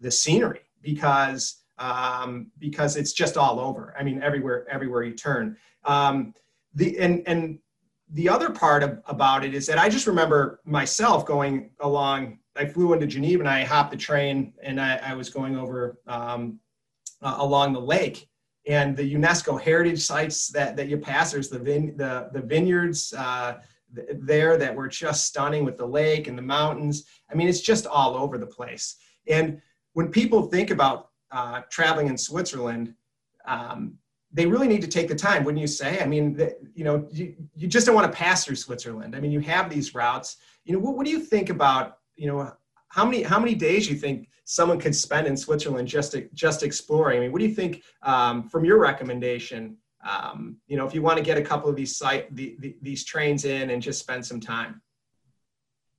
the 0.00 0.10
scenery 0.10 0.60
because 0.82 1.62
um, 1.78 2.50
because 2.58 2.96
it's 2.96 3.12
just 3.12 3.36
all 3.36 3.60
over. 3.60 3.94
I 3.98 4.02
mean, 4.02 4.22
everywhere 4.22 4.66
everywhere 4.70 5.02
you 5.02 5.14
turn. 5.14 5.56
Um, 5.84 6.34
the 6.74 6.98
and 6.98 7.22
and 7.26 7.58
the 8.12 8.28
other 8.28 8.50
part 8.50 8.82
of, 8.82 9.00
about 9.06 9.44
it 9.44 9.54
is 9.54 9.66
that 9.66 9.78
I 9.78 9.88
just 9.88 10.06
remember 10.06 10.60
myself 10.64 11.26
going 11.26 11.70
along. 11.80 12.38
I 12.56 12.66
flew 12.66 12.92
into 12.92 13.06
Geneva 13.06 13.40
and 13.40 13.48
I 13.48 13.64
hopped 13.64 13.90
the 13.90 13.96
train 13.96 14.54
and 14.62 14.80
I, 14.80 14.96
I 14.96 15.14
was 15.14 15.28
going 15.28 15.56
over 15.56 15.98
um, 16.06 16.58
uh, 17.22 17.36
along 17.38 17.72
the 17.72 17.80
lake 17.80 18.28
and 18.66 18.96
the 18.96 19.14
UNESCO 19.14 19.60
heritage 19.60 20.00
sites 20.00 20.48
that, 20.48 20.76
that 20.76 20.88
you 20.88 20.98
pass. 20.98 21.32
There's 21.32 21.48
the 21.48 21.58
vin, 21.58 21.96
the, 21.96 22.30
the 22.32 22.42
vineyards 22.42 23.12
uh, 23.12 23.58
there 23.90 24.56
that 24.58 24.74
were 24.74 24.88
just 24.88 25.26
stunning 25.26 25.64
with 25.64 25.76
the 25.76 25.86
lake 25.86 26.28
and 26.28 26.36
the 26.36 26.42
mountains. 26.42 27.04
I 27.30 27.34
mean, 27.34 27.48
it's 27.48 27.60
just 27.60 27.86
all 27.86 28.14
over 28.16 28.38
the 28.38 28.46
place. 28.46 28.96
And 29.26 29.60
when 29.92 30.10
people 30.10 30.42
think 30.42 30.70
about 30.70 31.10
uh, 31.30 31.62
traveling 31.70 32.08
in 32.08 32.18
Switzerland, 32.18 32.94
um, 33.46 33.94
they 34.38 34.46
really 34.46 34.68
need 34.68 34.82
to 34.82 34.86
take 34.86 35.08
the 35.08 35.16
time, 35.16 35.42
wouldn't 35.42 35.60
you 35.60 35.66
say? 35.66 36.00
I 36.00 36.06
mean, 36.06 36.38
you 36.72 36.84
know, 36.84 37.08
you, 37.10 37.34
you 37.56 37.66
just 37.66 37.84
don't 37.86 37.96
want 37.96 38.10
to 38.10 38.16
pass 38.16 38.44
through 38.44 38.54
Switzerland. 38.54 39.16
I 39.16 39.20
mean, 39.20 39.32
you 39.32 39.40
have 39.40 39.68
these 39.68 39.96
routes. 39.96 40.36
You 40.64 40.72
know, 40.74 40.78
what, 40.78 40.96
what 40.96 41.04
do 41.06 41.10
you 41.10 41.18
think 41.18 41.50
about, 41.50 41.98
you 42.14 42.28
know, 42.28 42.52
how 42.96 43.04
many 43.04 43.24
how 43.24 43.40
many 43.40 43.56
days 43.56 43.90
you 43.90 43.96
think 43.96 44.28
someone 44.44 44.78
could 44.78 44.94
spend 44.94 45.26
in 45.26 45.36
Switzerland 45.36 45.88
just 45.88 46.12
to, 46.12 46.28
just 46.34 46.62
exploring? 46.62 47.18
I 47.18 47.20
mean, 47.22 47.32
what 47.32 47.40
do 47.40 47.48
you 47.48 47.54
think 47.60 47.82
um, 48.02 48.48
from 48.48 48.64
your 48.64 48.78
recommendation? 48.78 49.76
Um, 50.08 50.58
you 50.68 50.76
know, 50.76 50.86
if 50.86 50.94
you 50.94 51.02
want 51.02 51.18
to 51.18 51.24
get 51.24 51.36
a 51.36 51.42
couple 51.42 51.68
of 51.68 51.74
these 51.74 51.96
site 51.96 52.32
the, 52.36 52.56
the, 52.60 52.76
these 52.80 53.04
trains 53.04 53.44
in 53.44 53.70
and 53.70 53.82
just 53.82 53.98
spend 53.98 54.24
some 54.24 54.38
time. 54.38 54.80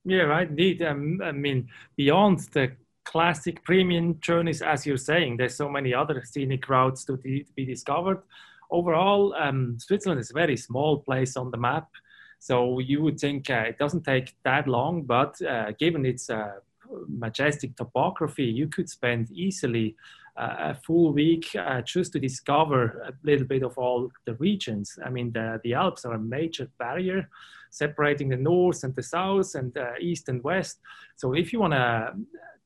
Yeah, 0.06 0.22
right. 0.22 0.48
Indeed. 0.48 0.80
Um, 0.80 1.20
I 1.22 1.32
mean, 1.32 1.68
beyond 1.94 2.38
the 2.54 2.72
classic 3.10 3.64
premium 3.64 4.18
journeys, 4.20 4.62
as 4.62 4.86
you're 4.86 4.96
saying. 4.96 5.36
There's 5.36 5.56
so 5.56 5.68
many 5.68 5.92
other 5.92 6.22
scenic 6.24 6.68
routes 6.68 7.04
to, 7.06 7.16
be 7.16 7.64
discovered. 7.66 8.22
Overall, 8.70 9.34
um, 9.34 9.76
Switzerland 9.80 10.20
is 10.20 10.30
a 10.30 10.34
very 10.34 10.56
small 10.56 10.98
place 10.98 11.36
on 11.36 11.50
the 11.50 11.56
map. 11.56 11.88
So 12.38 12.78
you 12.78 13.02
would 13.02 13.18
think 13.18 13.50
uh, 13.50 13.64
it 13.68 13.78
doesn't 13.78 14.04
take 14.04 14.36
that 14.44 14.68
long, 14.68 15.02
but 15.02 15.42
uh, 15.42 15.72
given 15.78 16.06
its 16.06 16.30
uh, 16.30 16.52
majestic 17.08 17.74
topography, 17.76 18.44
you 18.44 18.68
could 18.68 18.88
spend 18.88 19.30
easily 19.32 19.96
uh, 20.36 20.70
a 20.70 20.74
full 20.74 21.12
week 21.12 21.54
uh, 21.56 21.82
just 21.82 22.12
to 22.12 22.20
discover 22.20 23.02
a 23.08 23.12
little 23.24 23.46
bit 23.46 23.64
of 23.64 23.76
all 23.76 24.10
the 24.24 24.34
regions. 24.34 24.98
I 25.04 25.10
mean, 25.10 25.32
the, 25.32 25.60
the 25.64 25.74
Alps 25.74 26.04
are 26.04 26.14
a 26.14 26.18
major 26.18 26.68
barrier 26.78 27.28
separating 27.70 28.28
the 28.28 28.36
north 28.36 28.84
and 28.84 28.94
the 28.94 29.02
south 29.02 29.54
and 29.54 29.76
uh, 29.76 29.92
east 30.00 30.28
and 30.28 30.42
west. 30.42 30.78
So 31.16 31.34
if 31.34 31.52
you 31.52 31.60
want 31.60 31.72
to 31.72 32.12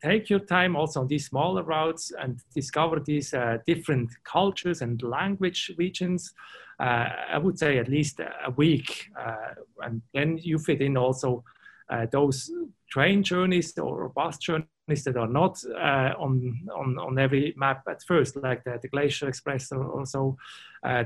take 0.05 0.29
your 0.31 0.41
time 0.41 0.77
also 0.77 1.01
on 1.01 1.09
these 1.09 1.27
smaller 1.27 1.63
routes 1.63 2.13
and 2.21 2.41
discover 2.55 3.01
these 3.01 3.33
uh, 3.35 3.59
different 3.67 4.11
cultures 4.25 4.83
and 4.83 5.03
language 5.03 5.73
regions. 5.79 6.33
Uh, 6.79 7.09
I 7.35 7.39
would 7.39 7.59
say 7.59 7.79
at 7.79 7.89
least 7.89 8.21
a 8.21 8.51
week, 8.57 9.09
uh, 9.19 9.55
and 9.85 10.03
then 10.13 10.39
you 10.43 10.59
fit 10.59 10.81
in 10.81 10.97
also 10.97 11.45
uh, 11.89 12.07
those 12.11 12.51
train 12.91 13.23
journeys 13.23 13.79
or 13.79 14.09
bus 14.09 14.39
journeys 14.39 15.05
that 15.05 15.17
are 15.17 15.29
not 15.29 15.63
uh, 15.65 16.13
on, 16.19 16.61
on 16.75 16.99
on 16.99 17.19
every 17.19 17.55
map 17.57 17.83
at 17.89 18.03
first, 18.03 18.37
like 18.37 18.65
the, 18.65 18.79
the 18.83 18.89
Glacier 18.89 19.29
Express 19.29 19.73
or, 19.73 19.85
or 19.85 20.07
so. 20.07 20.37
Uh, 20.83 21.05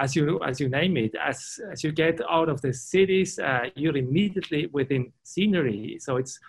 as 0.00 0.16
you 0.16 0.40
as 0.42 0.60
you 0.60 0.68
name 0.68 0.96
it, 0.96 1.14
as 1.14 1.60
as 1.72 1.84
you 1.84 1.92
get 1.92 2.20
out 2.30 2.48
of 2.48 2.60
the 2.62 2.72
cities, 2.72 3.38
you're 3.74 3.96
immediately 3.96 4.66
within 4.72 5.12
scenery. 5.22 5.98
So 6.00 6.16
it's 6.16 6.40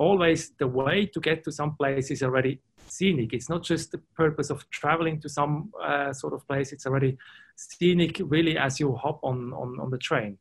always 0.00 0.52
the 0.58 0.66
way 0.66 1.06
to 1.06 1.20
get 1.20 1.44
to 1.44 1.52
some 1.52 1.76
place 1.76 2.10
is 2.10 2.22
already 2.22 2.60
scenic. 2.88 3.32
It's 3.32 3.50
not 3.50 3.62
just 3.62 3.92
the 3.92 4.02
purpose 4.16 4.50
of 4.50 4.68
traveling 4.70 5.20
to 5.20 5.28
some 5.28 5.72
uh, 5.80 6.12
sort 6.12 6.32
of 6.32 6.46
place. 6.48 6.72
It's 6.72 6.86
already 6.86 7.18
scenic, 7.56 8.20
really, 8.24 8.56
as 8.58 8.80
you 8.80 8.96
hop 8.96 9.20
on 9.22 9.52
on, 9.52 9.78
on 9.78 9.90
the 9.90 9.98
train. 9.98 10.38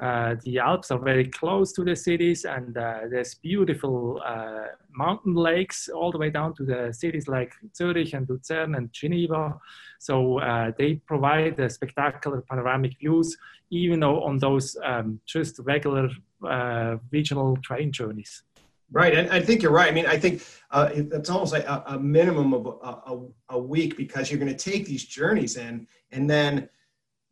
Uh, 0.00 0.36
the 0.44 0.60
Alps 0.60 0.92
are 0.92 1.00
very 1.00 1.26
close 1.26 1.72
to 1.72 1.82
the 1.82 1.96
cities, 1.96 2.44
and 2.44 2.76
uh, 2.76 3.00
there's 3.10 3.34
beautiful 3.34 4.22
uh, 4.24 4.66
mountain 4.92 5.34
lakes 5.34 5.88
all 5.88 6.12
the 6.12 6.18
way 6.18 6.30
down 6.30 6.54
to 6.54 6.64
the 6.64 6.92
cities 6.92 7.26
like 7.26 7.52
Zurich 7.74 8.12
and 8.14 8.28
Lucerne 8.28 8.76
and 8.76 8.92
Geneva. 8.92 9.58
So 9.98 10.38
uh, 10.38 10.70
they 10.78 10.90
provide 11.12 11.56
the 11.56 11.68
spectacular 11.68 12.42
panoramic 12.42 12.92
views, 13.00 13.36
even 13.70 13.98
though 13.98 14.22
on 14.22 14.38
those 14.38 14.76
um, 14.84 15.20
just 15.26 15.58
regular 15.58 16.08
uh, 16.48 16.98
regional 17.10 17.56
train 17.56 17.90
journeys. 17.90 18.44
Right, 18.90 19.14
and 19.14 19.30
I 19.30 19.40
think 19.40 19.62
you're 19.62 19.72
right. 19.72 19.88
I 19.88 19.94
mean, 19.94 20.06
I 20.06 20.18
think 20.18 20.42
uh, 20.70 20.88
it's 20.92 21.28
almost 21.28 21.52
like 21.52 21.64
a, 21.64 21.82
a 21.88 21.98
minimum 21.98 22.54
of 22.54 22.66
a, 22.66 22.70
a, 22.70 23.26
a, 23.50 23.58
week 23.58 23.98
because 23.98 24.30
you're 24.30 24.40
going 24.40 24.54
to 24.54 24.70
take 24.70 24.86
these 24.86 25.04
journeys 25.04 25.58
in, 25.58 25.86
and 26.10 26.28
then 26.28 26.70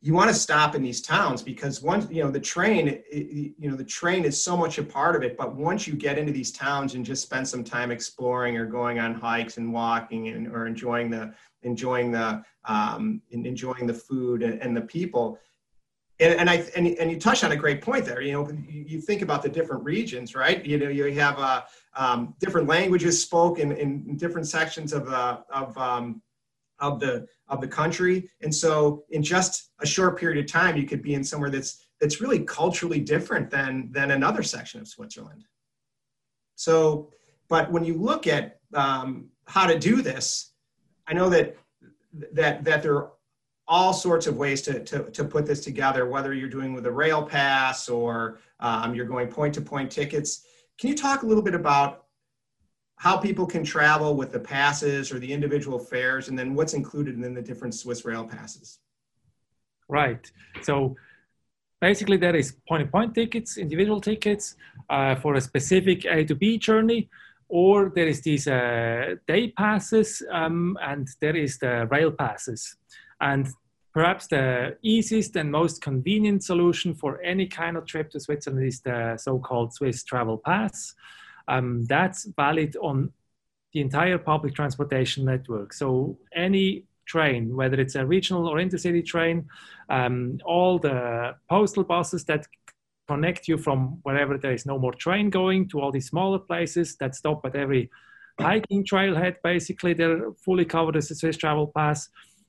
you 0.02 0.12
want 0.12 0.28
to 0.28 0.34
stop 0.34 0.74
in 0.74 0.82
these 0.82 1.00
towns 1.00 1.42
because 1.42 1.82
once 1.82 2.06
you 2.10 2.22
know 2.22 2.30
the 2.30 2.40
train, 2.40 2.88
it, 2.88 3.04
you 3.10 3.70
know 3.70 3.76
the 3.76 3.84
train 3.84 4.24
is 4.24 4.42
so 4.42 4.54
much 4.54 4.76
a 4.76 4.82
part 4.82 5.16
of 5.16 5.22
it. 5.22 5.38
But 5.38 5.56
once 5.56 5.86
you 5.86 5.94
get 5.94 6.18
into 6.18 6.30
these 6.30 6.52
towns 6.52 6.94
and 6.94 7.04
just 7.04 7.22
spend 7.22 7.48
some 7.48 7.64
time 7.64 7.90
exploring 7.90 8.58
or 8.58 8.66
going 8.66 8.98
on 8.98 9.14
hikes 9.14 9.56
and 9.56 9.72
walking 9.72 10.28
and 10.28 10.48
or 10.48 10.66
enjoying 10.66 11.10
the 11.10 11.32
enjoying 11.62 12.12
the 12.12 12.44
um, 12.66 13.22
enjoying 13.30 13.86
the 13.86 13.94
food 13.94 14.42
and, 14.42 14.60
and 14.60 14.76
the 14.76 14.82
people, 14.82 15.38
and, 16.18 16.40
and 16.40 16.50
I 16.50 16.64
and, 16.76 16.86
and 16.86 17.10
you 17.10 17.18
touched 17.18 17.44
on 17.44 17.52
a 17.52 17.56
great 17.56 17.82
point 17.82 18.04
there. 18.04 18.20
You 18.20 18.32
know, 18.32 18.50
you, 18.68 18.84
you 18.86 19.00
think 19.00 19.22
about 19.22 19.42
the 19.42 19.48
different 19.48 19.84
regions, 19.84 20.34
right? 20.34 20.64
You 20.64 20.78
know, 20.78 20.88
you 20.88 21.12
have 21.20 21.38
uh, 21.38 21.62
um, 21.94 22.34
different 22.40 22.66
languages 22.66 23.22
spoken 23.22 23.72
in, 23.72 24.04
in, 24.08 24.16
different 24.16 24.46
sections 24.46 24.92
of 24.92 25.08
uh, 25.08 25.40
of 25.50 25.76
um, 25.76 26.22
of 26.78 27.00
the 27.00 27.26
of 27.48 27.60
the 27.60 27.68
country, 27.68 28.30
and 28.40 28.54
so 28.54 29.04
in 29.10 29.22
just 29.22 29.70
a 29.80 29.86
short 29.86 30.18
period 30.18 30.42
of 30.42 30.50
time, 30.50 30.76
you 30.76 30.86
could 30.86 31.02
be 31.02 31.14
in 31.14 31.22
somewhere 31.22 31.50
that's 31.50 31.86
that's 32.00 32.20
really 32.20 32.40
culturally 32.40 33.00
different 33.00 33.50
than 33.50 33.90
than 33.92 34.12
another 34.12 34.42
section 34.42 34.80
of 34.80 34.88
Switzerland. 34.88 35.44
So, 36.54 37.12
but 37.48 37.70
when 37.70 37.84
you 37.84 37.94
look 37.94 38.26
at 38.26 38.60
um, 38.72 39.28
how 39.46 39.66
to 39.66 39.78
do 39.78 40.00
this, 40.00 40.52
I 41.06 41.12
know 41.12 41.28
that 41.28 41.56
that 42.32 42.64
that 42.64 42.82
there 42.82 43.08
all 43.68 43.92
sorts 43.92 44.26
of 44.26 44.36
ways 44.36 44.62
to, 44.62 44.82
to, 44.84 45.10
to 45.10 45.24
put 45.24 45.46
this 45.46 45.62
together, 45.64 46.06
whether 46.06 46.32
you're 46.32 46.48
doing 46.48 46.72
with 46.72 46.86
a 46.86 46.90
rail 46.90 47.22
pass 47.22 47.88
or 47.88 48.38
um, 48.60 48.94
you're 48.94 49.06
going 49.06 49.28
point 49.28 49.54
to 49.54 49.60
point 49.60 49.90
tickets. 49.90 50.44
Can 50.78 50.88
you 50.88 50.96
talk 50.96 51.22
a 51.22 51.26
little 51.26 51.42
bit 51.42 51.54
about 51.54 52.04
how 52.96 53.16
people 53.16 53.46
can 53.46 53.64
travel 53.64 54.16
with 54.16 54.32
the 54.32 54.38
passes 54.38 55.12
or 55.12 55.18
the 55.18 55.30
individual 55.30 55.78
fares 55.78 56.28
and 56.28 56.38
then 56.38 56.54
what's 56.54 56.74
included 56.74 57.14
in 57.16 57.34
the 57.34 57.42
different 57.42 57.74
Swiss 57.74 58.04
rail 58.04 58.24
passes? 58.24 58.78
Right. 59.88 60.30
So 60.62 60.96
basically 61.80 62.16
there 62.16 62.36
is 62.36 62.56
point 62.68 62.84
to 62.84 62.90
point 62.90 63.14
tickets, 63.14 63.58
individual 63.58 64.00
tickets 64.00 64.56
uh, 64.88 65.16
for 65.16 65.34
a 65.34 65.40
specific 65.40 66.04
A 66.06 66.24
to 66.24 66.34
B 66.34 66.56
journey 66.56 67.10
or 67.48 67.92
there 67.94 68.06
is 68.06 68.22
these 68.22 68.48
uh, 68.48 69.16
day 69.26 69.48
passes 69.48 70.22
um, 70.32 70.76
and 70.82 71.08
there 71.20 71.36
is 71.36 71.58
the 71.58 71.86
rail 71.90 72.10
passes. 72.10 72.76
And 73.20 73.48
perhaps 73.92 74.26
the 74.26 74.76
easiest 74.82 75.36
and 75.36 75.50
most 75.50 75.80
convenient 75.82 76.44
solution 76.44 76.94
for 76.94 77.20
any 77.22 77.46
kind 77.46 77.76
of 77.76 77.86
trip 77.86 78.10
to 78.10 78.20
Switzerland 78.20 78.66
is 78.66 78.80
the 78.80 79.16
so-called 79.16 79.72
Swiss 79.72 80.04
Travel 80.04 80.38
Pass. 80.38 80.94
Um, 81.48 81.84
that's 81.84 82.24
valid 82.36 82.76
on 82.82 83.12
the 83.72 83.80
entire 83.80 84.18
public 84.18 84.54
transportation 84.54 85.24
network. 85.24 85.72
So 85.72 86.18
any 86.34 86.84
train, 87.06 87.54
whether 87.54 87.80
it's 87.80 87.94
a 87.94 88.04
regional 88.04 88.48
or 88.48 88.56
intercity 88.56 89.04
train, 89.04 89.46
um, 89.88 90.38
all 90.44 90.78
the 90.78 91.36
postal 91.48 91.84
buses 91.84 92.24
that 92.24 92.46
connect 93.08 93.46
you 93.46 93.56
from 93.56 94.00
wherever 94.02 94.36
there 94.36 94.52
is 94.52 94.66
no 94.66 94.78
more 94.78 94.92
train 94.92 95.30
going 95.30 95.68
to 95.68 95.80
all 95.80 95.92
these 95.92 96.08
smaller 96.08 96.40
places 96.40 96.96
that 96.96 97.14
stop 97.14 97.44
at 97.44 97.54
every 97.54 97.88
hiking 98.40 98.84
trailhead, 98.84 99.36
basically, 99.42 99.94
they're 99.94 100.32
fully 100.44 100.64
covered 100.64 100.96
as 100.96 101.10
a 101.10 101.14
Swiss 101.14 101.36
Travel 101.36 101.68
Pass. 101.74 102.08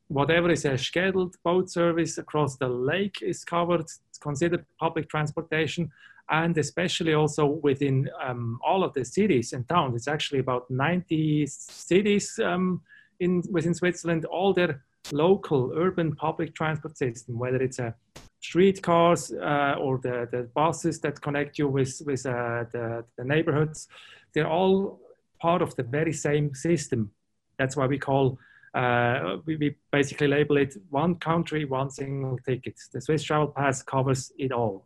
Whatever 0.09 0.51
is 0.51 0.65
a 0.65 0.77
scheduled 0.77 1.35
boat 1.43 1.69
service 1.69 2.17
across 2.17 2.55
the 2.57 2.69
lake 2.69 3.17
is 3.21 3.43
covered. 3.43 3.81
It's 3.81 4.17
considered 4.19 4.65
public 4.79 5.09
transportation 5.09 5.91
and 6.29 6.57
especially 6.57 7.13
also 7.13 7.45
within 7.45 8.09
um, 8.21 8.59
all 8.65 8.83
of 8.83 8.93
the 8.93 9.05
cities 9.05 9.53
and 9.53 9.67
towns. 9.67 9.95
It's 9.95 10.07
actually 10.07 10.39
about 10.39 10.69
90 10.69 11.45
cities 11.47 12.39
um, 12.43 12.81
in 13.19 13.43
within 13.51 13.73
Switzerland. 13.73 14.25
All 14.25 14.53
their 14.53 14.83
local 15.11 15.71
urban 15.75 16.15
public 16.15 16.53
transport 16.53 16.97
system, 16.97 17.37
whether 17.37 17.61
it's 17.61 17.79
a 17.79 17.95
streetcars 18.39 19.31
uh, 19.31 19.75
or 19.79 19.99
the, 19.99 20.27
the 20.31 20.43
buses 20.53 20.99
that 20.99 21.21
connect 21.21 21.57
you 21.57 21.67
with, 21.67 22.01
with 22.05 22.25
uh, 22.25 22.65
the, 22.71 23.03
the 23.17 23.23
neighborhoods, 23.23 23.87
they're 24.33 24.49
all 24.49 24.99
part 25.41 25.61
of 25.61 25.75
the 25.75 25.83
very 25.83 26.13
same 26.13 26.53
system. 26.53 27.11
That's 27.57 27.75
why 27.75 27.87
we 27.87 27.97
call, 27.97 28.37
uh, 28.77 29.37
we, 29.45 29.55
we, 29.55 29.75
basically 29.91 30.27
label 30.27 30.57
it 30.57 30.75
one 30.89 31.15
country, 31.15 31.65
one 31.65 31.89
single 31.89 32.37
ticket. 32.45 32.75
The 32.93 33.01
Swiss 33.01 33.23
Travel 33.23 33.47
Pass 33.47 33.81
covers 33.81 34.31
it 34.37 34.51
all. 34.51 34.85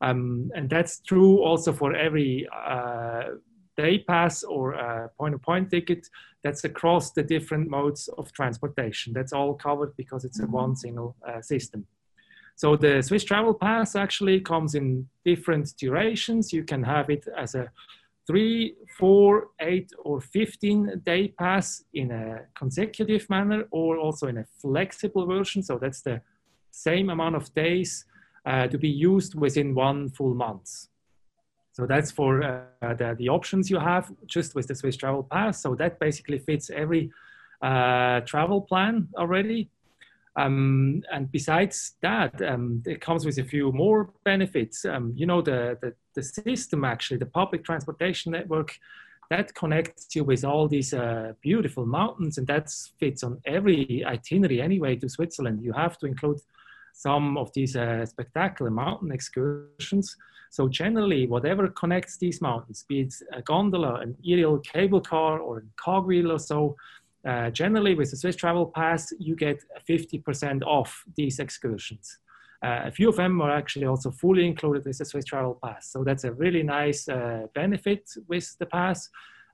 Um, 0.00 0.50
and 0.54 0.68
that's 0.68 1.00
true 1.00 1.42
also 1.42 1.72
for 1.72 1.94
every 1.94 2.48
uh, 2.52 3.22
day 3.76 3.98
pass 3.98 4.42
or 4.42 4.74
uh, 4.74 5.08
point-to-point 5.16 5.70
ticket 5.70 6.08
that's 6.42 6.64
across 6.64 7.12
the 7.12 7.22
different 7.22 7.70
modes 7.70 8.08
of 8.18 8.32
transportation. 8.32 9.12
That's 9.12 9.32
all 9.32 9.54
covered 9.54 9.96
because 9.96 10.24
it's 10.24 10.40
a 10.40 10.46
one 10.46 10.74
single 10.74 11.16
uh, 11.26 11.40
system. 11.40 11.86
So 12.56 12.76
the 12.76 13.02
Swiss 13.02 13.24
Travel 13.24 13.54
Pass 13.54 13.96
actually 13.96 14.40
comes 14.40 14.74
in 14.74 15.08
different 15.24 15.76
durations. 15.78 16.52
You 16.52 16.64
can 16.64 16.82
have 16.82 17.10
it 17.10 17.26
as 17.36 17.54
a 17.54 17.70
three, 18.26 18.74
four, 18.98 19.48
eight, 19.60 19.90
or 20.04 20.20
15 20.20 21.02
day 21.04 21.28
pass 21.28 21.84
in 21.92 22.10
a 22.10 22.42
consecutive 22.54 23.28
manner 23.28 23.64
or 23.70 23.98
also 23.98 24.26
in 24.28 24.38
a 24.38 24.44
flexible 24.60 25.26
version. 25.26 25.62
So 25.62 25.78
that's 25.78 26.00
the 26.02 26.20
same 26.70 27.10
amount 27.10 27.36
of 27.36 27.54
days 27.54 28.04
uh, 28.46 28.66
to 28.68 28.78
be 28.78 28.88
used 28.88 29.34
within 29.34 29.74
one 29.74 30.08
full 30.10 30.34
month. 30.34 30.88
So 31.72 31.86
that's 31.86 32.10
for 32.12 32.42
uh, 32.42 32.94
the, 32.94 33.16
the 33.18 33.28
options 33.28 33.68
you 33.68 33.78
have 33.78 34.10
just 34.26 34.54
with 34.54 34.68
the 34.68 34.74
Swiss 34.74 34.96
Travel 34.96 35.24
Pass. 35.24 35.60
So 35.60 35.74
that 35.74 35.98
basically 35.98 36.38
fits 36.38 36.70
every 36.70 37.10
uh, 37.60 38.20
travel 38.20 38.60
plan 38.60 39.08
already. 39.16 39.70
Um, 40.36 41.02
and 41.12 41.30
besides 41.30 41.94
that, 42.02 42.42
um, 42.42 42.82
it 42.86 43.00
comes 43.00 43.24
with 43.24 43.38
a 43.38 43.44
few 43.44 43.70
more 43.70 44.10
benefits. 44.24 44.84
Um, 44.84 45.12
you 45.14 45.26
know, 45.26 45.40
the, 45.40 45.78
the, 45.80 45.94
the, 46.14 46.22
system 46.22 46.84
actually, 46.84 47.18
the 47.18 47.26
public 47.26 47.64
transportation 47.64 48.32
network, 48.32 48.76
that 49.30 49.54
connects 49.54 50.14
you 50.14 50.24
with 50.24 50.44
all 50.44 50.68
these 50.68 50.92
uh, 50.92 51.32
beautiful 51.40 51.86
mountains, 51.86 52.38
and 52.38 52.46
that 52.48 52.68
fits 52.98 53.22
on 53.22 53.40
every 53.46 54.04
itinerary 54.04 54.60
anyway 54.60 54.96
to 54.96 55.08
Switzerland. 55.08 55.62
You 55.62 55.72
have 55.72 55.98
to 55.98 56.06
include 56.06 56.40
some 56.92 57.36
of 57.38 57.52
these 57.54 57.76
uh, 57.76 58.04
spectacular 58.06 58.70
mountain 58.70 59.12
excursions. 59.12 60.16
So 60.50 60.68
generally, 60.68 61.26
whatever 61.26 61.68
connects 61.68 62.16
these 62.18 62.40
mountains, 62.40 62.84
be 62.88 63.00
it 63.00 63.14
a 63.32 63.42
gondola, 63.42 63.96
an 63.96 64.16
aerial 64.26 64.58
cable 64.58 65.00
car, 65.00 65.40
or 65.40 65.58
a 65.58 65.62
cogwheel 65.76 66.30
or 66.30 66.38
so, 66.38 66.76
uh, 67.26 67.50
generally, 67.50 67.94
with 67.94 68.10
the 68.10 68.16
Swiss 68.16 68.36
Travel 68.36 68.66
Pass, 68.66 69.12
you 69.18 69.34
get 69.34 69.62
50% 69.88 70.62
off 70.62 71.04
these 71.16 71.38
excursions. 71.38 72.18
Uh, 72.62 72.82
a 72.84 72.90
few 72.90 73.08
of 73.08 73.16
them 73.16 73.40
are 73.40 73.50
actually 73.50 73.86
also 73.86 74.10
fully 74.10 74.46
included 74.46 74.84
with 74.84 74.98
the 74.98 75.04
Swiss 75.04 75.24
Travel 75.24 75.58
Pass. 75.62 75.90
So 75.90 76.04
that's 76.04 76.24
a 76.24 76.32
really 76.32 76.62
nice 76.62 77.08
uh, 77.08 77.46
benefit 77.54 78.08
with 78.28 78.56
the 78.58 78.66
pass. 78.66 79.08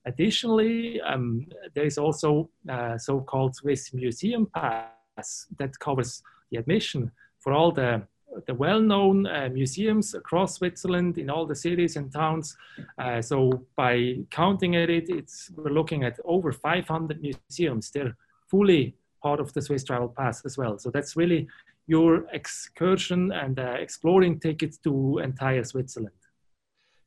Additionally, 0.07 1.01
um, 1.01 1.47
there 1.75 1.85
is 1.85 1.99
also 1.99 2.49
uh, 2.69 2.97
so-called 2.97 3.57
Swiss 3.57 3.93
Museum 3.93 4.47
Pass 4.55 5.47
that 5.59 5.79
covers 5.79 6.23
the 6.51 6.59
admission 6.59 7.11
for 7.39 7.53
all 7.53 7.73
the 7.73 8.03
the 8.47 8.55
well-known 8.55 9.27
uh, 9.27 9.49
museums 9.53 10.15
across 10.15 10.57
Switzerland 10.57 11.19
in 11.19 11.31
all 11.31 11.47
the 11.47 11.55
cities 11.55 11.97
and 11.97 12.13
towns. 12.13 12.57
Uh, 12.99 13.21
so 13.21 13.65
by 13.77 14.17
counting 14.31 14.77
at 14.77 14.91
it, 14.91 15.09
it's 15.09 15.51
we're 15.57 15.71
looking 15.71 16.05
at 16.05 16.19
over 16.25 16.53
500 16.53 17.21
museums. 17.21 17.91
They're 17.91 18.17
fully 18.49 18.95
part 19.23 19.41
of 19.41 19.53
the 19.53 19.63
Swiss 19.63 19.85
Travel 19.85 20.09
Pass 20.09 20.45
as 20.45 20.57
well. 20.57 20.79
So 20.79 20.91
that's 20.91 21.17
really 21.17 21.49
your 21.87 22.27
excursion 22.33 23.33
and 23.33 23.59
uh, 23.59 23.75
exploring 23.79 24.39
tickets 24.41 24.79
to 24.79 25.19
entire 25.19 25.65
Switzerland. 25.65 26.15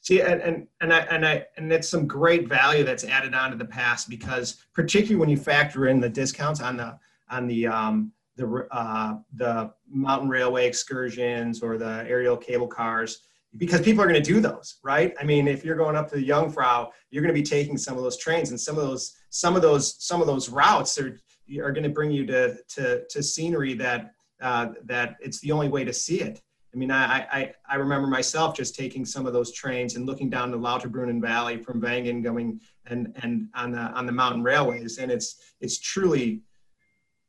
See, 0.02 0.20
and 0.20 0.42
and 0.42 0.68
and 0.82 0.94
I 0.94 1.00
and 1.00 1.26
I 1.26 1.46
and 1.56 1.72
it's 1.72 1.88
some 1.88 2.06
great 2.06 2.50
value 2.50 2.84
that's 2.84 3.06
added 3.06 3.34
onto 3.34 3.58
the 3.58 3.64
pass 3.64 4.04
because 4.04 4.58
particularly 4.74 5.16
when 5.16 5.30
you 5.30 5.38
factor 5.38 5.88
in 5.88 6.02
the 6.02 6.10
discounts 6.10 6.60
on 6.60 6.76
the 6.76 7.00
on 7.30 7.48
the 7.48 7.68
um, 7.68 8.12
the 8.36 8.68
uh, 8.72 9.16
the 9.36 9.72
mountain 9.90 10.30
railway 10.30 10.68
excursions 10.68 11.62
or 11.62 11.78
the 11.78 12.06
aerial 12.08 12.38
cable 12.38 12.68
cars 12.68 13.20
because 13.58 13.82
people 13.82 14.04
are 14.04 14.08
going 14.08 14.22
to 14.22 14.34
do 14.34 14.40
those 14.40 14.80
right? 14.84 15.14
I 15.20 15.24
mean 15.24 15.48
if 15.48 15.64
you're 15.64 15.76
going 15.76 15.96
up 15.96 16.10
to 16.10 16.16
the 16.16 16.28
jungfrau 16.28 16.92
you're 17.12 17.24
going 17.24 17.34
to 17.34 17.40
be 17.40 17.46
taking 17.46 17.78
some 17.78 17.98
of 17.98 18.04
those 18.04 18.18
trains 18.18 18.50
and 18.50 18.60
some 18.60 18.78
of 18.78 18.84
those 18.84 19.14
some 19.30 19.56
of 19.56 19.62
those 19.62 20.04
some 20.04 20.22
of 20.22 20.28
those 20.28 20.50
routes 20.50 20.98
are 20.98 21.20
are 21.62 21.72
going 21.72 21.84
to 21.84 21.90
bring 21.90 22.12
you 22.12 22.26
to 22.26 22.58
to 22.70 23.04
to 23.10 23.22
scenery 23.22 23.74
that 23.76 24.14
uh, 24.42 24.70
that 24.84 25.16
it's 25.22 25.40
the 25.40 25.52
only 25.52 25.70
way 25.70 25.84
to 25.86 25.94
see 25.94 26.22
it. 26.22 26.42
I 26.74 26.78
mean 26.78 26.90
I, 26.90 27.28
I 27.32 27.54
i 27.70 27.76
remember 27.76 28.08
myself 28.08 28.56
just 28.56 28.76
taking 28.76 29.06
some 29.06 29.28
of 29.28 29.34
those 29.34 29.54
trains 29.54 29.96
and 29.96 30.08
looking 30.08 30.30
down 30.30 30.50
the 30.50 30.58
lauterbrunnen 30.58 31.22
valley 31.22 31.58
from 31.58 31.80
Wengen 31.80 32.24
going 32.24 32.60
and 32.88 33.16
and 33.22 33.48
on 33.54 33.72
the 33.72 33.80
on 33.80 34.08
the 34.08 34.12
mountain 34.12 34.42
railways 34.42 34.98
and 34.98 35.12
it's 35.12 35.36
it's 35.62 35.80
truly 35.80 36.42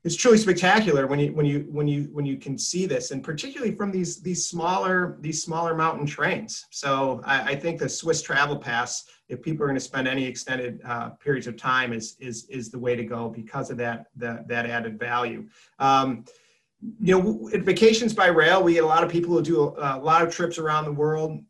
it's 0.04 0.16
truly 0.16 0.36
spectacular 0.36 1.06
when 1.06 1.18
you 1.18 1.32
when 1.32 1.46
you 1.46 1.66
when 1.70 1.88
you 1.88 2.08
when 2.12 2.26
you 2.26 2.36
can 2.36 2.58
see 2.58 2.84
this 2.84 3.10
and 3.10 3.24
particularly 3.24 3.74
from 3.74 3.90
these 3.90 4.20
these 4.20 4.46
smaller 4.46 5.16
these 5.20 5.42
smaller 5.42 5.74
mountain 5.74 6.06
trains. 6.06 6.66
So 6.70 7.22
i, 7.24 7.52
I 7.52 7.56
think 7.56 7.78
the 7.78 7.88
swiss 7.88 8.20
travel 8.20 8.56
pass 8.56 9.04
if 9.28 9.40
people 9.40 9.64
are 9.64 9.66
going 9.66 9.76
to 9.76 9.80
spend 9.80 10.06
any 10.06 10.26
extended 10.26 10.82
uh, 10.84 11.10
periods 11.10 11.46
of 11.46 11.56
time 11.56 11.92
is 11.94 12.16
is 12.20 12.46
is 12.50 12.70
the 12.70 12.78
way 12.78 12.94
to 12.94 13.04
go 13.04 13.30
because 13.30 13.70
of 13.70 13.78
that 13.78 14.06
that, 14.16 14.46
that 14.48 14.66
added 14.66 14.98
value. 14.98 15.48
Um, 15.78 16.24
you 17.00 17.18
know 17.18 17.48
vacations 17.60 18.12
by 18.12 18.26
rail 18.26 18.62
we 18.62 18.74
get 18.74 18.84
a 18.84 18.86
lot 18.86 19.02
of 19.02 19.10
people 19.10 19.32
who 19.32 19.42
do 19.42 19.62
a, 19.62 19.96
a 19.96 20.02
lot 20.02 20.20
of 20.22 20.34
trips 20.34 20.58
around 20.58 20.84
the 20.84 20.92
world. 20.92 21.42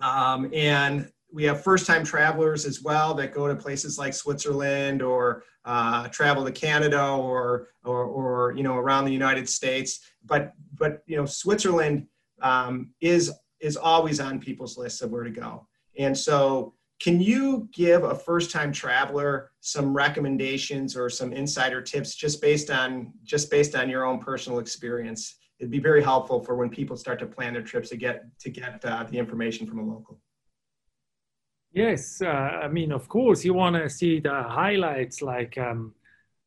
Um, 0.00 0.48
and 0.54 1.10
we 1.32 1.44
have 1.44 1.62
first 1.62 1.86
time 1.86 2.04
travelers 2.04 2.64
as 2.64 2.82
well 2.82 3.14
that 3.14 3.34
go 3.34 3.46
to 3.48 3.54
places 3.54 3.98
like 3.98 4.14
Switzerland 4.14 5.02
or 5.02 5.44
uh, 5.64 6.08
travel 6.08 6.44
to 6.44 6.52
Canada 6.52 7.06
or, 7.10 7.68
or, 7.84 8.04
or, 8.04 8.54
you 8.56 8.62
know, 8.62 8.76
around 8.76 9.04
the 9.04 9.12
United 9.12 9.48
States. 9.48 10.00
But, 10.24 10.52
but 10.74 11.02
you 11.06 11.16
know, 11.16 11.26
Switzerland 11.26 12.06
um, 12.40 12.90
is, 13.00 13.32
is 13.60 13.76
always 13.76 14.20
on 14.20 14.40
people's 14.40 14.78
lists 14.78 15.02
of 15.02 15.10
where 15.10 15.24
to 15.24 15.30
go. 15.30 15.66
And 15.98 16.16
so 16.16 16.74
can 17.00 17.20
you 17.20 17.68
give 17.72 18.04
a 18.04 18.14
first 18.14 18.50
time 18.50 18.72
traveler 18.72 19.50
some 19.60 19.94
recommendations 19.94 20.96
or 20.96 21.10
some 21.10 21.32
insider 21.32 21.82
tips 21.82 22.14
just 22.14 22.40
based 22.40 22.70
on, 22.70 23.12
just 23.22 23.50
based 23.50 23.74
on 23.74 23.90
your 23.90 24.04
own 24.04 24.18
personal 24.18 24.60
experience? 24.60 25.36
It'd 25.58 25.70
be 25.70 25.80
very 25.80 26.02
helpful 26.02 26.40
for 26.42 26.54
when 26.54 26.70
people 26.70 26.96
start 26.96 27.18
to 27.18 27.26
plan 27.26 27.52
their 27.52 27.62
trips 27.62 27.90
to 27.90 27.96
get, 27.96 28.24
to 28.40 28.50
get 28.50 28.82
uh, 28.84 29.04
the 29.04 29.18
information 29.18 29.66
from 29.66 29.80
a 29.80 29.82
local. 29.84 30.20
Yes, 31.78 32.20
uh, 32.20 32.26
I 32.26 32.66
mean, 32.66 32.90
of 32.90 33.08
course, 33.08 33.44
you 33.44 33.54
want 33.54 33.76
to 33.76 33.88
see 33.88 34.18
the 34.18 34.42
highlights 34.42 35.22
like 35.22 35.56
um, 35.58 35.94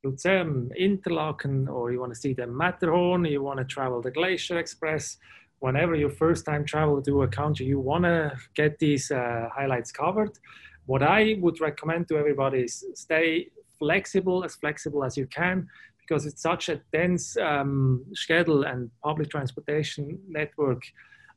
Interlaken, 0.04 1.70
or 1.70 1.90
you 1.94 2.02
want 2.02 2.14
to 2.14 2.20
see 2.20 2.34
the 2.34 2.48
Matterhorn, 2.48 3.24
you 3.24 3.42
want 3.42 3.60
to 3.60 3.64
travel 3.64 4.02
the 4.02 4.12
Glacier 4.12 4.58
Express. 4.58 5.18
Whenever 5.60 5.96
you 5.96 6.10
first 6.10 6.44
time 6.44 6.66
travel 6.66 7.02
to 7.02 7.22
a 7.22 7.30
country, 7.30 7.66
you 7.66 7.80
want 7.80 8.04
to 8.04 8.34
get 8.56 8.78
these 8.80 9.10
uh, 9.10 9.48
highlights 9.56 9.90
covered. 9.94 10.38
What 10.86 11.02
I 11.02 11.38
would 11.40 11.62
recommend 11.62 12.10
to 12.10 12.18
everybody 12.18 12.64
is 12.64 12.84
stay 12.96 13.52
flexible, 13.80 14.44
as 14.44 14.56
flexible 14.56 15.02
as 15.06 15.16
you 15.16 15.28
can, 15.28 15.66
because 16.02 16.26
it's 16.26 16.42
such 16.42 16.68
a 16.68 16.82
dense 16.92 17.38
um, 17.38 18.04
schedule 18.16 18.64
and 18.64 18.92
public 19.02 19.30
transportation 19.30 20.20
network. 20.28 20.84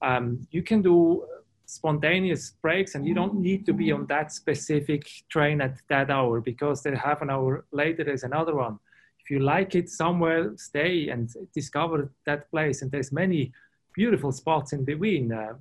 Um, 0.02 0.48
you 0.50 0.64
can 0.64 0.82
do 0.82 1.24
spontaneous 1.66 2.52
breaks 2.62 2.94
and 2.94 3.06
you 3.06 3.14
don't 3.14 3.34
need 3.34 3.64
to 3.66 3.72
be 3.72 3.90
on 3.92 4.06
that 4.06 4.32
specific 4.32 5.08
train 5.28 5.60
at 5.60 5.78
that 5.88 6.10
hour 6.10 6.40
because 6.40 6.82
then 6.82 6.94
half 6.94 7.22
an 7.22 7.30
hour 7.30 7.64
later 7.72 8.04
there's 8.04 8.24
another 8.24 8.54
one. 8.54 8.78
If 9.20 9.30
you 9.30 9.38
like 9.40 9.74
it 9.74 9.88
somewhere 9.88 10.52
stay 10.56 11.08
and 11.08 11.32
discover 11.54 12.10
that 12.26 12.50
place. 12.50 12.82
And 12.82 12.90
there's 12.90 13.10
many 13.10 13.52
beautiful 13.94 14.32
spots 14.32 14.72
in 14.72 14.84
between. 14.84 15.32
Uh, 15.32 15.54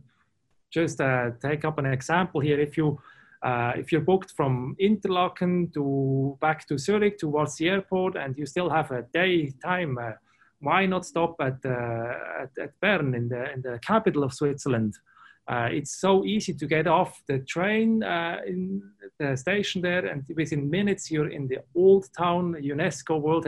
just 0.69 0.99
uh, 0.99 1.31
take 1.41 1.63
up 1.63 1.77
an 1.77 1.85
example 1.85 2.41
here. 2.41 2.59
If 2.59 2.75
you 2.77 2.99
uh, 3.43 3.73
if 3.75 3.91
you're 3.91 4.01
booked 4.01 4.31
from 4.31 4.75
Interlaken 4.79 5.69
to 5.73 6.37
back 6.39 6.65
to 6.67 6.77
Zurich 6.77 7.17
towards 7.17 7.57
the 7.57 7.69
airport 7.69 8.15
and 8.15 8.37
you 8.37 8.45
still 8.45 8.69
have 8.69 8.89
a 8.91 9.01
day 9.13 9.53
time, 9.61 9.97
uh, 9.97 10.11
why 10.61 10.85
not 10.85 11.05
stop 11.05 11.35
at, 11.41 11.57
uh, 11.65 12.13
at, 12.43 12.51
at 12.57 12.79
Bern 12.79 13.13
in 13.13 13.27
the 13.27 13.51
in 13.53 13.61
the 13.61 13.79
capital 13.79 14.23
of 14.23 14.33
Switzerland? 14.33 14.95
Uh, 15.47 15.67
it's 15.71 15.99
so 15.99 16.23
easy 16.23 16.53
to 16.53 16.65
get 16.65 16.87
off 16.87 17.21
the 17.27 17.39
train 17.39 18.01
uh, 18.01 18.37
in 18.47 18.81
the 19.19 19.35
station 19.35 19.81
there, 19.81 20.05
and 20.05 20.23
within 20.35 20.69
minutes 20.69 21.11
you're 21.11 21.29
in 21.29 21.47
the 21.47 21.57
old 21.75 22.07
town, 22.17 22.53
UNESCO 22.53 23.19
World 23.19 23.45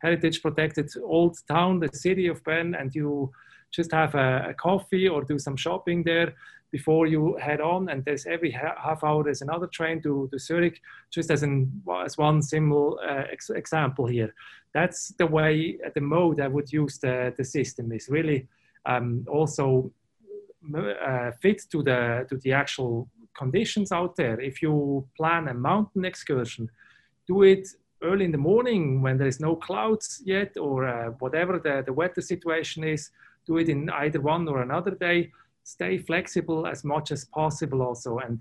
Heritage, 0.00 0.42
Protected 0.42 0.90
Old 1.02 1.36
Town, 1.48 1.80
the 1.80 1.90
city 1.92 2.28
of 2.28 2.42
Bern, 2.44 2.74
and 2.76 2.94
you 2.94 3.32
just 3.72 3.92
have 3.92 4.14
a, 4.14 4.46
a, 4.50 4.54
coffee 4.54 5.08
or 5.08 5.22
do 5.24 5.38
some 5.38 5.56
shopping 5.56 6.02
there 6.04 6.34
before 6.70 7.06
you 7.06 7.36
head 7.36 7.60
on. 7.60 7.88
And 7.88 8.04
there's 8.04 8.26
every 8.26 8.50
half 8.50 9.02
hour 9.02 9.24
there's 9.24 9.42
another 9.42 9.66
train 9.66 10.00
to, 10.02 10.28
to 10.32 10.38
Zurich, 10.38 10.80
just 11.10 11.30
as, 11.30 11.42
an, 11.42 11.82
as 12.04 12.16
one 12.16 12.42
simple 12.42 12.98
uh, 13.04 13.24
ex 13.30 13.50
example 13.50 14.06
here. 14.06 14.32
That's 14.72 15.08
the 15.18 15.26
way, 15.26 15.78
the 15.94 16.00
mode 16.00 16.40
I 16.40 16.48
would 16.48 16.72
use 16.72 16.98
the, 16.98 17.34
the 17.36 17.44
system 17.44 17.90
is 17.92 18.08
really 18.08 18.46
um, 18.86 19.24
also 19.28 19.90
uh, 20.74 21.30
fit 21.40 21.62
to 21.70 21.82
the, 21.82 22.26
to 22.28 22.36
the 22.38 22.52
actual 22.52 23.08
conditions 23.36 23.92
out 23.92 24.16
there. 24.16 24.40
If 24.40 24.60
you 24.62 25.06
plan 25.16 25.48
a 25.48 25.54
mountain 25.54 26.04
excursion, 26.04 26.68
do 27.26 27.42
it 27.42 27.68
early 28.02 28.24
in 28.24 28.32
the 28.32 28.38
morning 28.38 29.02
when 29.02 29.18
there 29.18 29.28
is 29.28 29.40
no 29.40 29.56
clouds 29.56 30.22
yet 30.24 30.56
or 30.56 30.86
uh, 30.86 31.10
whatever 31.18 31.58
the, 31.58 31.82
the 31.84 31.92
weather 31.92 32.20
situation 32.20 32.84
is. 32.84 33.10
Do 33.46 33.58
it 33.58 33.68
in 33.68 33.90
either 33.90 34.20
one 34.20 34.48
or 34.48 34.62
another 34.62 34.92
day. 34.92 35.30
Stay 35.64 35.98
flexible 35.98 36.66
as 36.66 36.84
much 36.84 37.12
as 37.12 37.24
possible 37.26 37.82
also. 37.82 38.18
And 38.18 38.40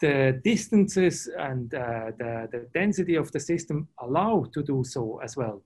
the 0.00 0.40
distances 0.44 1.28
and 1.38 1.72
uh, 1.74 2.12
the, 2.18 2.48
the 2.52 2.68
density 2.74 3.14
of 3.16 3.30
the 3.32 3.40
system 3.40 3.88
allow 4.00 4.44
to 4.52 4.62
do 4.62 4.84
so 4.84 5.20
as 5.22 5.36
well 5.36 5.62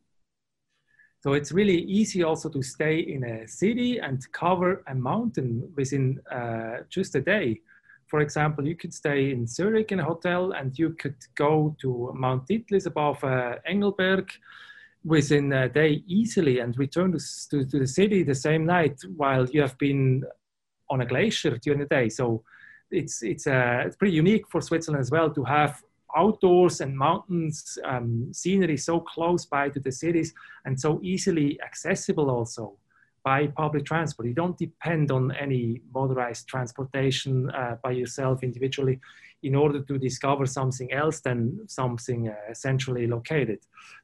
so 1.21 1.33
it's 1.33 1.53
really 1.53 1.83
easy 1.83 2.23
also 2.23 2.49
to 2.49 2.63
stay 2.63 3.01
in 3.01 3.25
a 3.25 3.49
city 3.49 3.99
and 3.99 4.21
cover 4.33 4.85
a 4.89 4.95
mountain 4.95 5.69
within 5.77 6.21
uh, 6.31 6.83
just 6.89 7.15
a 7.15 7.21
day 7.21 7.61
for 8.09 8.21
example, 8.21 8.67
you 8.67 8.75
could 8.75 8.95
stay 8.95 9.31
in 9.31 9.47
Zurich 9.47 9.93
in 9.93 10.01
a 10.01 10.05
hotel 10.05 10.53
and 10.53 10.77
you 10.79 10.91
could 10.91 11.17
go 11.35 11.77
to 11.81 12.13
Mount 12.15 12.49
Titlis 12.49 12.87
above 12.87 13.23
uh, 13.23 13.57
Engelberg 13.67 14.31
within 15.05 15.53
a 15.53 15.69
day 15.69 16.03
easily 16.07 16.59
and 16.59 16.77
return 16.79 17.13
to, 17.13 17.19
to, 17.51 17.65
to, 17.65 17.79
the 17.79 17.87
city 17.87 18.23
the 18.23 18.35
same 18.35 18.65
night 18.65 18.99
while 19.17 19.47
you 19.51 19.61
have 19.61 19.77
been 19.79 20.25
on 20.91 21.03
a 21.03 21.07
glacier 21.07 21.57
during 21.59 21.81
the 21.81 21.87
day. 21.87 22.09
So 22.09 22.43
it's, 22.91 23.23
it's, 23.23 23.47
uh, 23.47 23.83
it's 23.85 23.97
pretty 23.97 24.17
unique 24.17 24.49
for 24.49 24.63
Switzerland 24.63 25.03
as 25.03 25.11
well 25.11 25.31
to 25.31 25.45
have 25.45 25.83
outdoors 26.17 26.81
and 26.81 26.97
mountains 26.97 27.79
um, 27.85 28.29
scenery 28.33 28.77
so 28.77 29.01
close 29.01 29.45
by 29.45 29.69
to 29.69 29.81
the 29.81 29.93
cities 29.93 30.33
and 30.65 30.79
so 30.79 31.01
easily 31.03 31.61
accessible 31.63 32.31
also 32.31 32.77
by 33.29 33.47
public 33.65 33.85
transport. 33.93 34.25
You 34.33 34.39
don't 34.43 34.59
depend 34.67 35.07
on 35.19 35.23
any 35.47 35.65
motorized 35.99 36.45
transportation 36.55 37.35
uh, 37.51 37.75
by 37.85 37.93
yourself 38.01 38.37
individually 38.49 38.97
in 39.49 39.55
order 39.55 39.81
to 39.91 39.95
discover 40.09 40.45
something 40.59 40.89
else 41.03 41.19
than 41.27 41.39
something 41.81 42.21
uh, 42.29 42.55
centrally 42.55 43.07
located. 43.17 43.61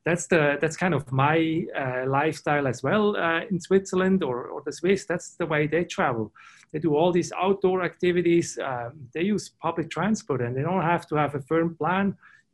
That's 0.07 0.27
the 0.33 0.43
that's 0.61 0.79
kind 0.85 0.95
of 0.99 1.03
my 1.27 1.39
uh, 1.83 2.05
lifestyle 2.21 2.67
as 2.73 2.79
well 2.89 3.05
uh, 3.17 3.43
in 3.51 3.59
Switzerland 3.69 4.21
or, 4.29 4.37
or 4.53 4.61
the 4.67 4.75
Swiss. 4.81 5.03
That's 5.11 5.29
the 5.41 5.49
way 5.53 5.63
they 5.67 5.85
travel. 5.97 6.27
They 6.71 6.81
do 6.87 6.93
all 6.99 7.13
these 7.19 7.33
outdoor 7.45 7.79
activities. 7.91 8.47
Um, 8.71 8.93
they 9.15 9.25
use 9.35 9.45
public 9.67 9.89
transport 9.97 10.41
and 10.45 10.53
they 10.57 10.65
don't 10.69 10.89
have 10.95 11.05
to 11.11 11.15
have 11.23 11.33
a 11.35 11.43
firm 11.51 11.69
plan. 11.81 12.07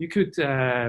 You 0.03 0.09
could 0.17 0.35
uh, 0.39 0.89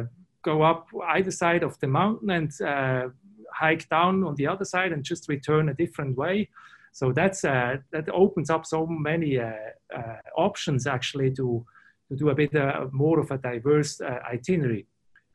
go 0.49 0.55
up 0.71 0.81
either 1.17 1.31
side 1.43 1.63
of 1.63 1.73
the 1.81 1.87
mountain 1.87 2.29
and 2.39 2.51
uh, 2.73 3.05
hike 3.53 3.87
down 3.89 4.23
on 4.23 4.35
the 4.35 4.47
other 4.47 4.65
side 4.65 4.91
and 4.91 5.03
just 5.03 5.29
return 5.29 5.69
a 5.69 5.73
different 5.73 6.17
way. 6.17 6.49
So 6.91 7.11
that's 7.13 7.45
uh, 7.45 7.77
that 7.91 8.09
opens 8.09 8.49
up 8.49 8.65
so 8.65 8.85
many 8.85 9.39
uh, 9.39 9.53
uh, 9.95 10.17
options 10.35 10.87
actually 10.87 11.31
to 11.31 11.65
to 12.09 12.15
do 12.15 12.29
a 12.29 12.35
bit 12.35 12.55
uh, 12.55 12.87
more 12.91 13.19
of 13.19 13.31
a 13.31 13.37
diverse 13.37 14.01
uh, 14.01 14.19
itinerary, 14.31 14.87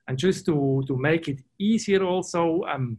and 0.07 0.19
just 0.19 0.45
to 0.47 0.83
to 0.87 0.97
make 0.97 1.29
it 1.29 1.41
easier 1.59 2.05
also. 2.05 2.63
Um, 2.65 2.99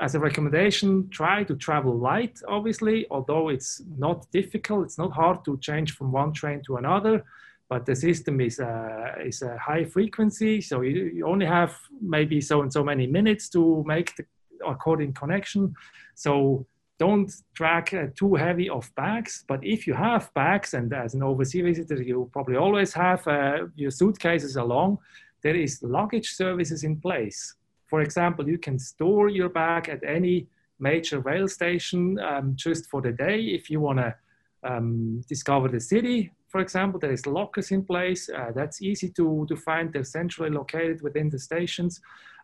as 0.00 0.14
a 0.14 0.20
recommendation, 0.20 1.10
try 1.10 1.44
to 1.44 1.54
travel 1.56 1.94
light, 1.94 2.40
obviously, 2.48 3.06
although 3.10 3.50
it's 3.50 3.82
not 3.98 4.30
difficult, 4.30 4.84
it's 4.84 4.96
not 4.96 5.12
hard 5.12 5.44
to 5.44 5.58
change 5.58 5.92
from 5.92 6.10
one 6.10 6.32
train 6.32 6.62
to 6.64 6.76
another 6.76 7.22
but 7.70 7.86
the 7.86 7.94
system 7.94 8.40
is 8.40 8.58
a, 8.58 9.14
is 9.24 9.42
a 9.42 9.56
high 9.56 9.84
frequency. 9.84 10.60
So 10.60 10.80
you, 10.80 11.04
you 11.14 11.26
only 11.26 11.46
have 11.46 11.78
maybe 12.02 12.40
so 12.40 12.62
and 12.62 12.72
so 12.72 12.82
many 12.82 13.06
minutes 13.06 13.48
to 13.50 13.84
make 13.86 14.16
the 14.16 14.24
according 14.66 15.12
connection. 15.12 15.72
So 16.16 16.66
don't 16.98 17.32
drag 17.54 17.94
uh, 17.94 18.06
too 18.16 18.34
heavy 18.34 18.68
of 18.68 18.92
bags. 18.96 19.44
But 19.46 19.60
if 19.62 19.86
you 19.86 19.94
have 19.94 20.34
bags, 20.34 20.74
and 20.74 20.92
as 20.92 21.14
an 21.14 21.22
overseas 21.22 21.62
visitor, 21.62 22.02
you 22.02 22.28
probably 22.32 22.56
always 22.56 22.92
have 22.92 23.26
uh, 23.28 23.68
your 23.76 23.92
suitcases 23.92 24.56
along, 24.56 24.98
there 25.42 25.56
is 25.56 25.80
luggage 25.82 26.30
services 26.32 26.82
in 26.82 26.96
place. 27.00 27.54
For 27.86 28.02
example, 28.02 28.48
you 28.48 28.58
can 28.58 28.80
store 28.80 29.28
your 29.28 29.48
bag 29.48 29.88
at 29.88 30.02
any 30.04 30.48
major 30.80 31.20
rail 31.20 31.46
station 31.46 32.18
um, 32.18 32.52
just 32.56 32.90
for 32.90 33.00
the 33.00 33.12
day 33.12 33.40
if 33.40 33.70
you 33.70 33.80
want 33.80 34.00
to 34.00 34.14
um, 34.62 35.22
discover 35.28 35.68
the 35.68 35.80
city 35.80 36.32
for 36.50 36.60
example, 36.60 36.98
there 36.98 37.12
is 37.12 37.26
lockers 37.26 37.70
in 37.70 37.84
place. 37.84 38.28
Uh, 38.28 38.50
that's 38.52 38.82
easy 38.82 39.08
to, 39.10 39.46
to 39.48 39.56
find. 39.56 39.92
They're 39.92 40.02
centrally 40.02 40.50
located 40.50 41.00
within 41.00 41.30
the 41.30 41.38
stations. 41.38 42.00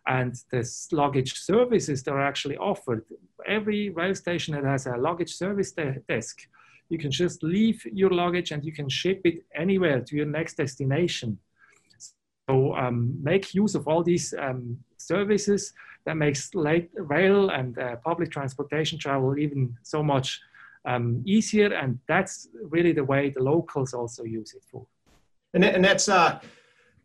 And 0.07 0.33
the 0.49 0.65
luggage 0.93 1.37
services 1.37 2.03
that 2.03 2.11
are 2.11 2.25
actually 2.25 2.55
offered. 2.55 3.03
Every 3.45 3.89
rail 3.89 4.15
station 4.15 4.55
that 4.55 4.63
has 4.63 4.85
a 4.85 4.95
luggage 4.95 5.35
service 5.35 5.73
de 5.73 5.99
desk, 6.07 6.47
you 6.87 6.97
can 6.97 7.11
just 7.11 7.43
leave 7.43 7.85
your 7.91 8.09
luggage 8.09 8.51
and 8.51 8.63
you 8.63 8.71
can 8.71 8.87
ship 8.87 9.19
it 9.25 9.43
anywhere 9.53 9.99
to 9.99 10.15
your 10.15 10.25
next 10.25 10.55
destination. 10.55 11.37
So 12.49 12.73
um, 12.75 13.21
make 13.21 13.53
use 13.53 13.75
of 13.75 13.89
all 13.89 14.03
these 14.03 14.33
um, 14.39 14.77
services 14.95 15.73
that 16.05 16.15
makes 16.15 16.55
late 16.55 16.89
rail 16.93 17.49
and 17.49 17.77
uh, 17.77 17.97
public 17.97 18.31
transportation 18.31 18.97
travel 18.97 19.37
even 19.37 19.77
so 19.83 20.01
much 20.01 20.39
um, 20.85 21.23
easier. 21.25 21.73
And 21.73 21.99
that's 22.07 22.47
really 22.61 22.93
the 22.93 23.03
way 23.03 23.29
the 23.29 23.43
locals 23.43 23.93
also 23.93 24.23
use 24.23 24.53
it 24.53 24.63
for. 24.69 24.85
And, 25.53 25.63
and 25.63 25.83
that's, 25.83 26.09
uh, 26.09 26.39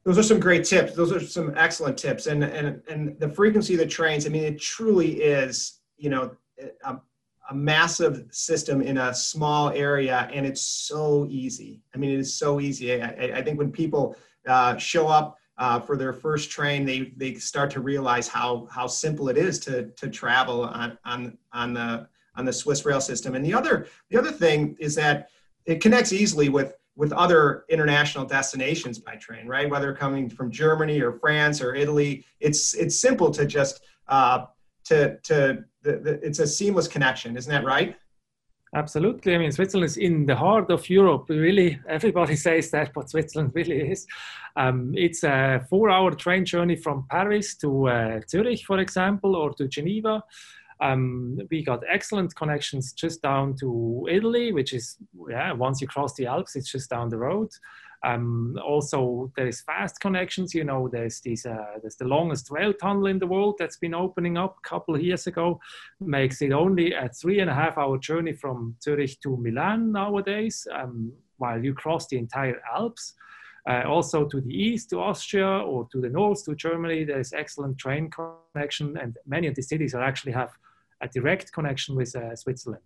those 0.04 0.18
are 0.18 0.22
some 0.22 0.40
great 0.40 0.64
tips. 0.64 0.94
Those 0.94 1.12
are 1.12 1.20
some 1.20 1.54
excellent 1.56 1.96
tips. 1.96 2.26
And, 2.26 2.42
and, 2.42 2.82
and 2.88 3.18
the 3.20 3.28
frequency 3.28 3.74
of 3.74 3.80
the 3.80 3.86
trains, 3.86 4.26
I 4.26 4.30
mean, 4.30 4.44
it 4.44 4.60
truly 4.60 5.22
is, 5.22 5.80
you 5.96 6.10
know, 6.10 6.32
a, 6.84 6.96
a 7.50 7.54
massive 7.54 8.26
system 8.30 8.82
in 8.82 8.98
a 8.98 9.14
small 9.14 9.70
area 9.70 10.28
and 10.32 10.46
it's 10.46 10.62
so 10.62 11.26
easy. 11.30 11.82
I 11.94 11.98
mean, 11.98 12.10
it 12.10 12.20
is 12.20 12.34
so 12.34 12.60
easy. 12.60 13.00
I, 13.02 13.38
I 13.38 13.42
think 13.42 13.58
when 13.58 13.70
people 13.70 14.16
uh, 14.46 14.76
show 14.76 15.06
up 15.08 15.38
uh, 15.58 15.78
for 15.80 15.96
their 15.96 16.12
first 16.12 16.50
train, 16.50 16.84
they, 16.84 17.12
they 17.16 17.34
start 17.34 17.70
to 17.72 17.80
realize 17.80 18.26
how, 18.26 18.68
how 18.70 18.86
simple 18.86 19.28
it 19.28 19.36
is 19.36 19.58
to, 19.60 19.90
to 19.90 20.08
travel 20.08 20.64
on, 20.64 20.98
on, 21.04 21.38
on 21.52 21.74
the, 21.74 22.08
on 22.36 22.44
the 22.44 22.52
Swiss 22.52 22.84
rail 22.84 23.00
system. 23.00 23.34
And 23.34 23.44
the 23.44 23.54
other 23.54 23.86
the 24.10 24.18
other 24.18 24.32
thing 24.32 24.76
is 24.78 24.94
that 24.96 25.30
it 25.66 25.80
connects 25.80 26.12
easily 26.12 26.48
with 26.48 26.74
with 26.94 27.12
other 27.12 27.64
international 27.70 28.24
destinations 28.24 28.98
by 28.98 29.16
train, 29.16 29.46
right? 29.46 29.68
Whether 29.68 29.94
coming 29.94 30.28
from 30.28 30.50
Germany 30.50 31.00
or 31.00 31.12
France 31.12 31.62
or 31.62 31.74
Italy, 31.74 32.24
it's 32.40 32.74
it's 32.74 32.96
simple 32.96 33.30
to 33.30 33.46
just 33.46 33.82
uh, 34.08 34.46
to 34.84 35.18
to 35.20 35.64
the, 35.82 35.92
the, 35.98 36.26
it's 36.26 36.38
a 36.38 36.46
seamless 36.46 36.88
connection, 36.88 37.36
isn't 37.36 37.50
that 37.50 37.64
right? 37.64 37.96
Absolutely. 38.74 39.34
I 39.34 39.38
mean, 39.38 39.52
Switzerland 39.52 39.84
is 39.84 39.98
in 39.98 40.24
the 40.24 40.34
heart 40.34 40.70
of 40.70 40.88
Europe. 40.88 41.26
Really, 41.28 41.78
everybody 41.86 42.36
says 42.46 42.70
that, 42.70 42.92
but 42.94 43.10
Switzerland 43.10 43.52
really 43.54 43.90
is. 43.90 44.06
Um, 44.56 44.94
it's 44.96 45.24
a 45.24 45.66
four-hour 45.68 46.12
train 46.12 46.44
journey 46.46 46.76
from 46.76 47.06
Paris 47.10 47.54
to 47.56 47.88
uh, 47.88 48.20
Zurich, 48.28 48.64
for 48.64 48.78
example, 48.78 49.36
or 49.36 49.52
to 49.54 49.68
Geneva. 49.68 50.22
Um, 50.82 51.38
we 51.50 51.64
got 51.64 51.84
excellent 51.88 52.34
connections 52.34 52.92
just 52.92 53.22
down 53.22 53.54
to 53.60 54.08
Italy, 54.10 54.52
which 54.52 54.72
is, 54.72 54.96
yeah, 55.30 55.52
once 55.52 55.80
you 55.80 55.86
cross 55.86 56.14
the 56.14 56.26
Alps, 56.26 56.56
it's 56.56 56.72
just 56.72 56.90
down 56.90 57.08
the 57.08 57.18
road. 57.18 57.50
Um, 58.04 58.58
also, 58.64 59.30
there 59.36 59.46
is 59.46 59.60
fast 59.60 60.00
connections. 60.00 60.52
You 60.54 60.64
know, 60.64 60.88
there's 60.88 61.20
this, 61.20 61.46
uh, 61.46 61.78
there's 61.80 61.94
the 61.94 62.04
longest 62.04 62.50
rail 62.50 62.72
tunnel 62.72 63.06
in 63.06 63.20
the 63.20 63.28
world 63.28 63.54
that's 63.58 63.76
been 63.76 63.94
opening 63.94 64.36
up 64.36 64.56
a 64.58 64.68
couple 64.68 64.96
of 64.96 65.02
years 65.02 65.28
ago. 65.28 65.60
Makes 66.00 66.42
it 66.42 66.52
only 66.52 66.94
a 66.94 67.08
three 67.08 67.38
and 67.38 67.48
a 67.48 67.54
half 67.54 67.78
hour 67.78 67.96
journey 67.98 68.32
from 68.32 68.74
Zurich 68.82 69.20
to 69.22 69.36
Milan 69.36 69.92
nowadays, 69.92 70.66
um, 70.74 71.12
while 71.38 71.64
you 71.64 71.74
cross 71.74 72.08
the 72.08 72.18
entire 72.18 72.60
Alps. 72.74 73.14
Uh, 73.70 73.84
also 73.86 74.26
to 74.26 74.40
the 74.40 74.52
east 74.52 74.90
to 74.90 74.98
Austria 74.98 75.46
or 75.46 75.86
to 75.92 76.00
the 76.00 76.08
north 76.08 76.44
to 76.44 76.56
Germany, 76.56 77.04
there 77.04 77.20
is 77.20 77.32
excellent 77.32 77.78
train 77.78 78.10
connection, 78.10 78.96
and 78.96 79.16
many 79.24 79.46
of 79.46 79.54
the 79.54 79.62
cities 79.62 79.94
are 79.94 80.02
actually 80.02 80.32
have 80.32 80.50
a 81.02 81.08
direct 81.08 81.52
connection 81.52 81.94
with 81.94 82.14
uh, 82.16 82.34
Switzerland. 82.34 82.82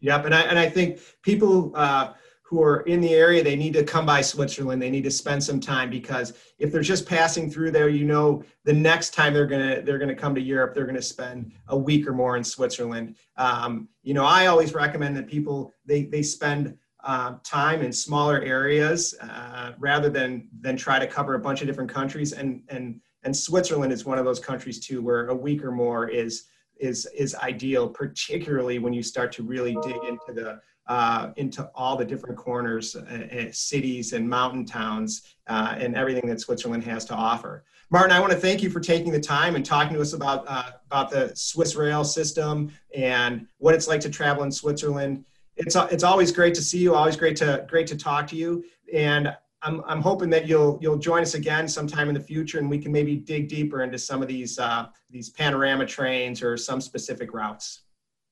Yep, 0.00 0.26
and 0.26 0.34
I 0.34 0.42
and 0.42 0.58
I 0.58 0.68
think 0.68 1.00
people 1.22 1.72
uh, 1.74 2.12
who 2.42 2.62
are 2.62 2.82
in 2.82 3.00
the 3.00 3.12
area, 3.12 3.42
they 3.42 3.56
need 3.56 3.72
to 3.72 3.82
come 3.82 4.06
by 4.06 4.20
Switzerland. 4.20 4.80
They 4.80 4.90
need 4.90 5.02
to 5.04 5.10
spend 5.10 5.42
some 5.42 5.58
time 5.58 5.90
because 5.90 6.34
if 6.58 6.70
they're 6.70 6.80
just 6.80 7.06
passing 7.06 7.50
through 7.50 7.72
there, 7.72 7.88
you 7.88 8.04
know, 8.04 8.44
the 8.64 8.72
next 8.72 9.14
time 9.14 9.34
they're 9.34 9.46
gonna 9.46 9.82
they're 9.82 9.98
gonna 9.98 10.14
come 10.14 10.34
to 10.34 10.40
Europe, 10.40 10.74
they're 10.74 10.86
gonna 10.86 11.02
spend 11.02 11.52
a 11.68 11.76
week 11.76 12.06
or 12.06 12.12
more 12.12 12.36
in 12.36 12.44
Switzerland. 12.44 13.16
Um, 13.36 13.88
you 14.02 14.14
know, 14.14 14.24
I 14.24 14.46
always 14.46 14.74
recommend 14.74 15.16
that 15.16 15.26
people 15.26 15.72
they 15.86 16.04
they 16.04 16.22
spend 16.22 16.76
uh, 17.02 17.36
time 17.42 17.82
in 17.82 17.92
smaller 17.92 18.40
areas 18.42 19.14
uh, 19.20 19.72
rather 19.78 20.10
than 20.10 20.48
than 20.60 20.76
try 20.76 20.98
to 20.98 21.06
cover 21.06 21.34
a 21.34 21.38
bunch 21.38 21.62
of 21.62 21.66
different 21.66 21.90
countries. 21.90 22.32
And 22.32 22.62
and 22.68 23.00
and 23.24 23.36
Switzerland 23.36 23.92
is 23.92 24.04
one 24.04 24.18
of 24.18 24.24
those 24.24 24.40
countries 24.40 24.78
too, 24.78 25.02
where 25.02 25.28
a 25.28 25.34
week 25.34 25.64
or 25.64 25.72
more 25.72 26.08
is 26.08 26.44
is 26.78 27.06
is 27.16 27.34
ideal, 27.36 27.88
particularly 27.88 28.78
when 28.78 28.92
you 28.92 29.02
start 29.02 29.32
to 29.32 29.42
really 29.42 29.76
dig 29.82 30.02
into 30.04 30.32
the 30.32 30.60
uh, 30.88 31.32
into 31.36 31.68
all 31.74 31.96
the 31.96 32.04
different 32.04 32.36
corners, 32.36 32.94
uh, 32.94 33.48
cities 33.50 34.12
and 34.12 34.28
mountain 34.28 34.64
towns, 34.64 35.34
uh, 35.48 35.74
and 35.76 35.96
everything 35.96 36.28
that 36.28 36.40
Switzerland 36.40 36.84
has 36.84 37.04
to 37.04 37.14
offer. 37.14 37.64
Martin, 37.90 38.12
I 38.12 38.20
want 38.20 38.32
to 38.32 38.38
thank 38.38 38.62
you 38.62 38.70
for 38.70 38.80
taking 38.80 39.12
the 39.12 39.20
time 39.20 39.54
and 39.54 39.64
talking 39.64 39.94
to 39.94 40.00
us 40.00 40.12
about 40.12 40.44
uh, 40.48 40.70
about 40.86 41.10
the 41.10 41.32
Swiss 41.34 41.74
rail 41.74 42.04
system 42.04 42.72
and 42.94 43.46
what 43.58 43.74
it's 43.74 43.88
like 43.88 44.00
to 44.00 44.10
travel 44.10 44.42
in 44.42 44.50
Switzerland. 44.52 45.24
It's 45.56 45.76
it's 45.76 46.04
always 46.04 46.32
great 46.32 46.54
to 46.54 46.62
see 46.62 46.78
you. 46.78 46.94
Always 46.94 47.16
great 47.16 47.36
to 47.36 47.64
great 47.68 47.86
to 47.88 47.96
talk 47.96 48.26
to 48.28 48.36
you. 48.36 48.64
And 48.92 49.34
I'm, 49.62 49.82
I'm 49.86 50.02
hoping 50.02 50.30
that 50.30 50.46
you'll 50.46 50.78
you'll 50.82 50.98
join 50.98 51.22
us 51.22 51.34
again 51.34 51.66
sometime 51.66 52.08
in 52.08 52.14
the 52.14 52.20
future, 52.20 52.58
and 52.58 52.68
we 52.68 52.78
can 52.78 52.92
maybe 52.92 53.16
dig 53.16 53.48
deeper 53.48 53.82
into 53.82 53.98
some 53.98 54.22
of 54.22 54.28
these 54.28 54.58
uh, 54.58 54.86
these 55.10 55.30
panorama 55.30 55.86
trains 55.86 56.42
or 56.42 56.56
some 56.56 56.80
specific 56.80 57.32
routes. 57.32 57.82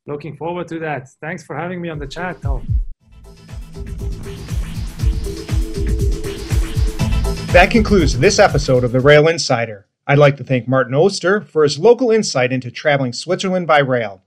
Looking 0.07 0.37
forward 0.37 0.69
to 0.69 0.79
that. 0.81 1.09
Thanks 1.21 1.43
for 1.43 1.57
having 1.57 1.81
me 1.81 1.89
on 1.89 1.99
the 1.99 2.07
chat, 2.07 2.43
Tom. 2.43 2.81
That 7.53 7.71
concludes 7.71 8.19
this 8.19 8.39
episode 8.39 8.83
of 8.83 8.93
the 8.93 9.01
Rail 9.01 9.29
Insider. 9.29 9.87
I'd 10.07 10.19
like 10.19 10.37
to 10.39 10.45
thank 10.45 10.69
Martin 10.69 10.93
Oester 10.93 11.47
for 11.47 11.63
his 11.63 11.79
local 11.79 12.11
insight 12.11 12.53
into 12.53 12.71
traveling 12.71 13.13
Switzerland 13.13 13.67
by 13.67 13.79
rail. 13.79 14.24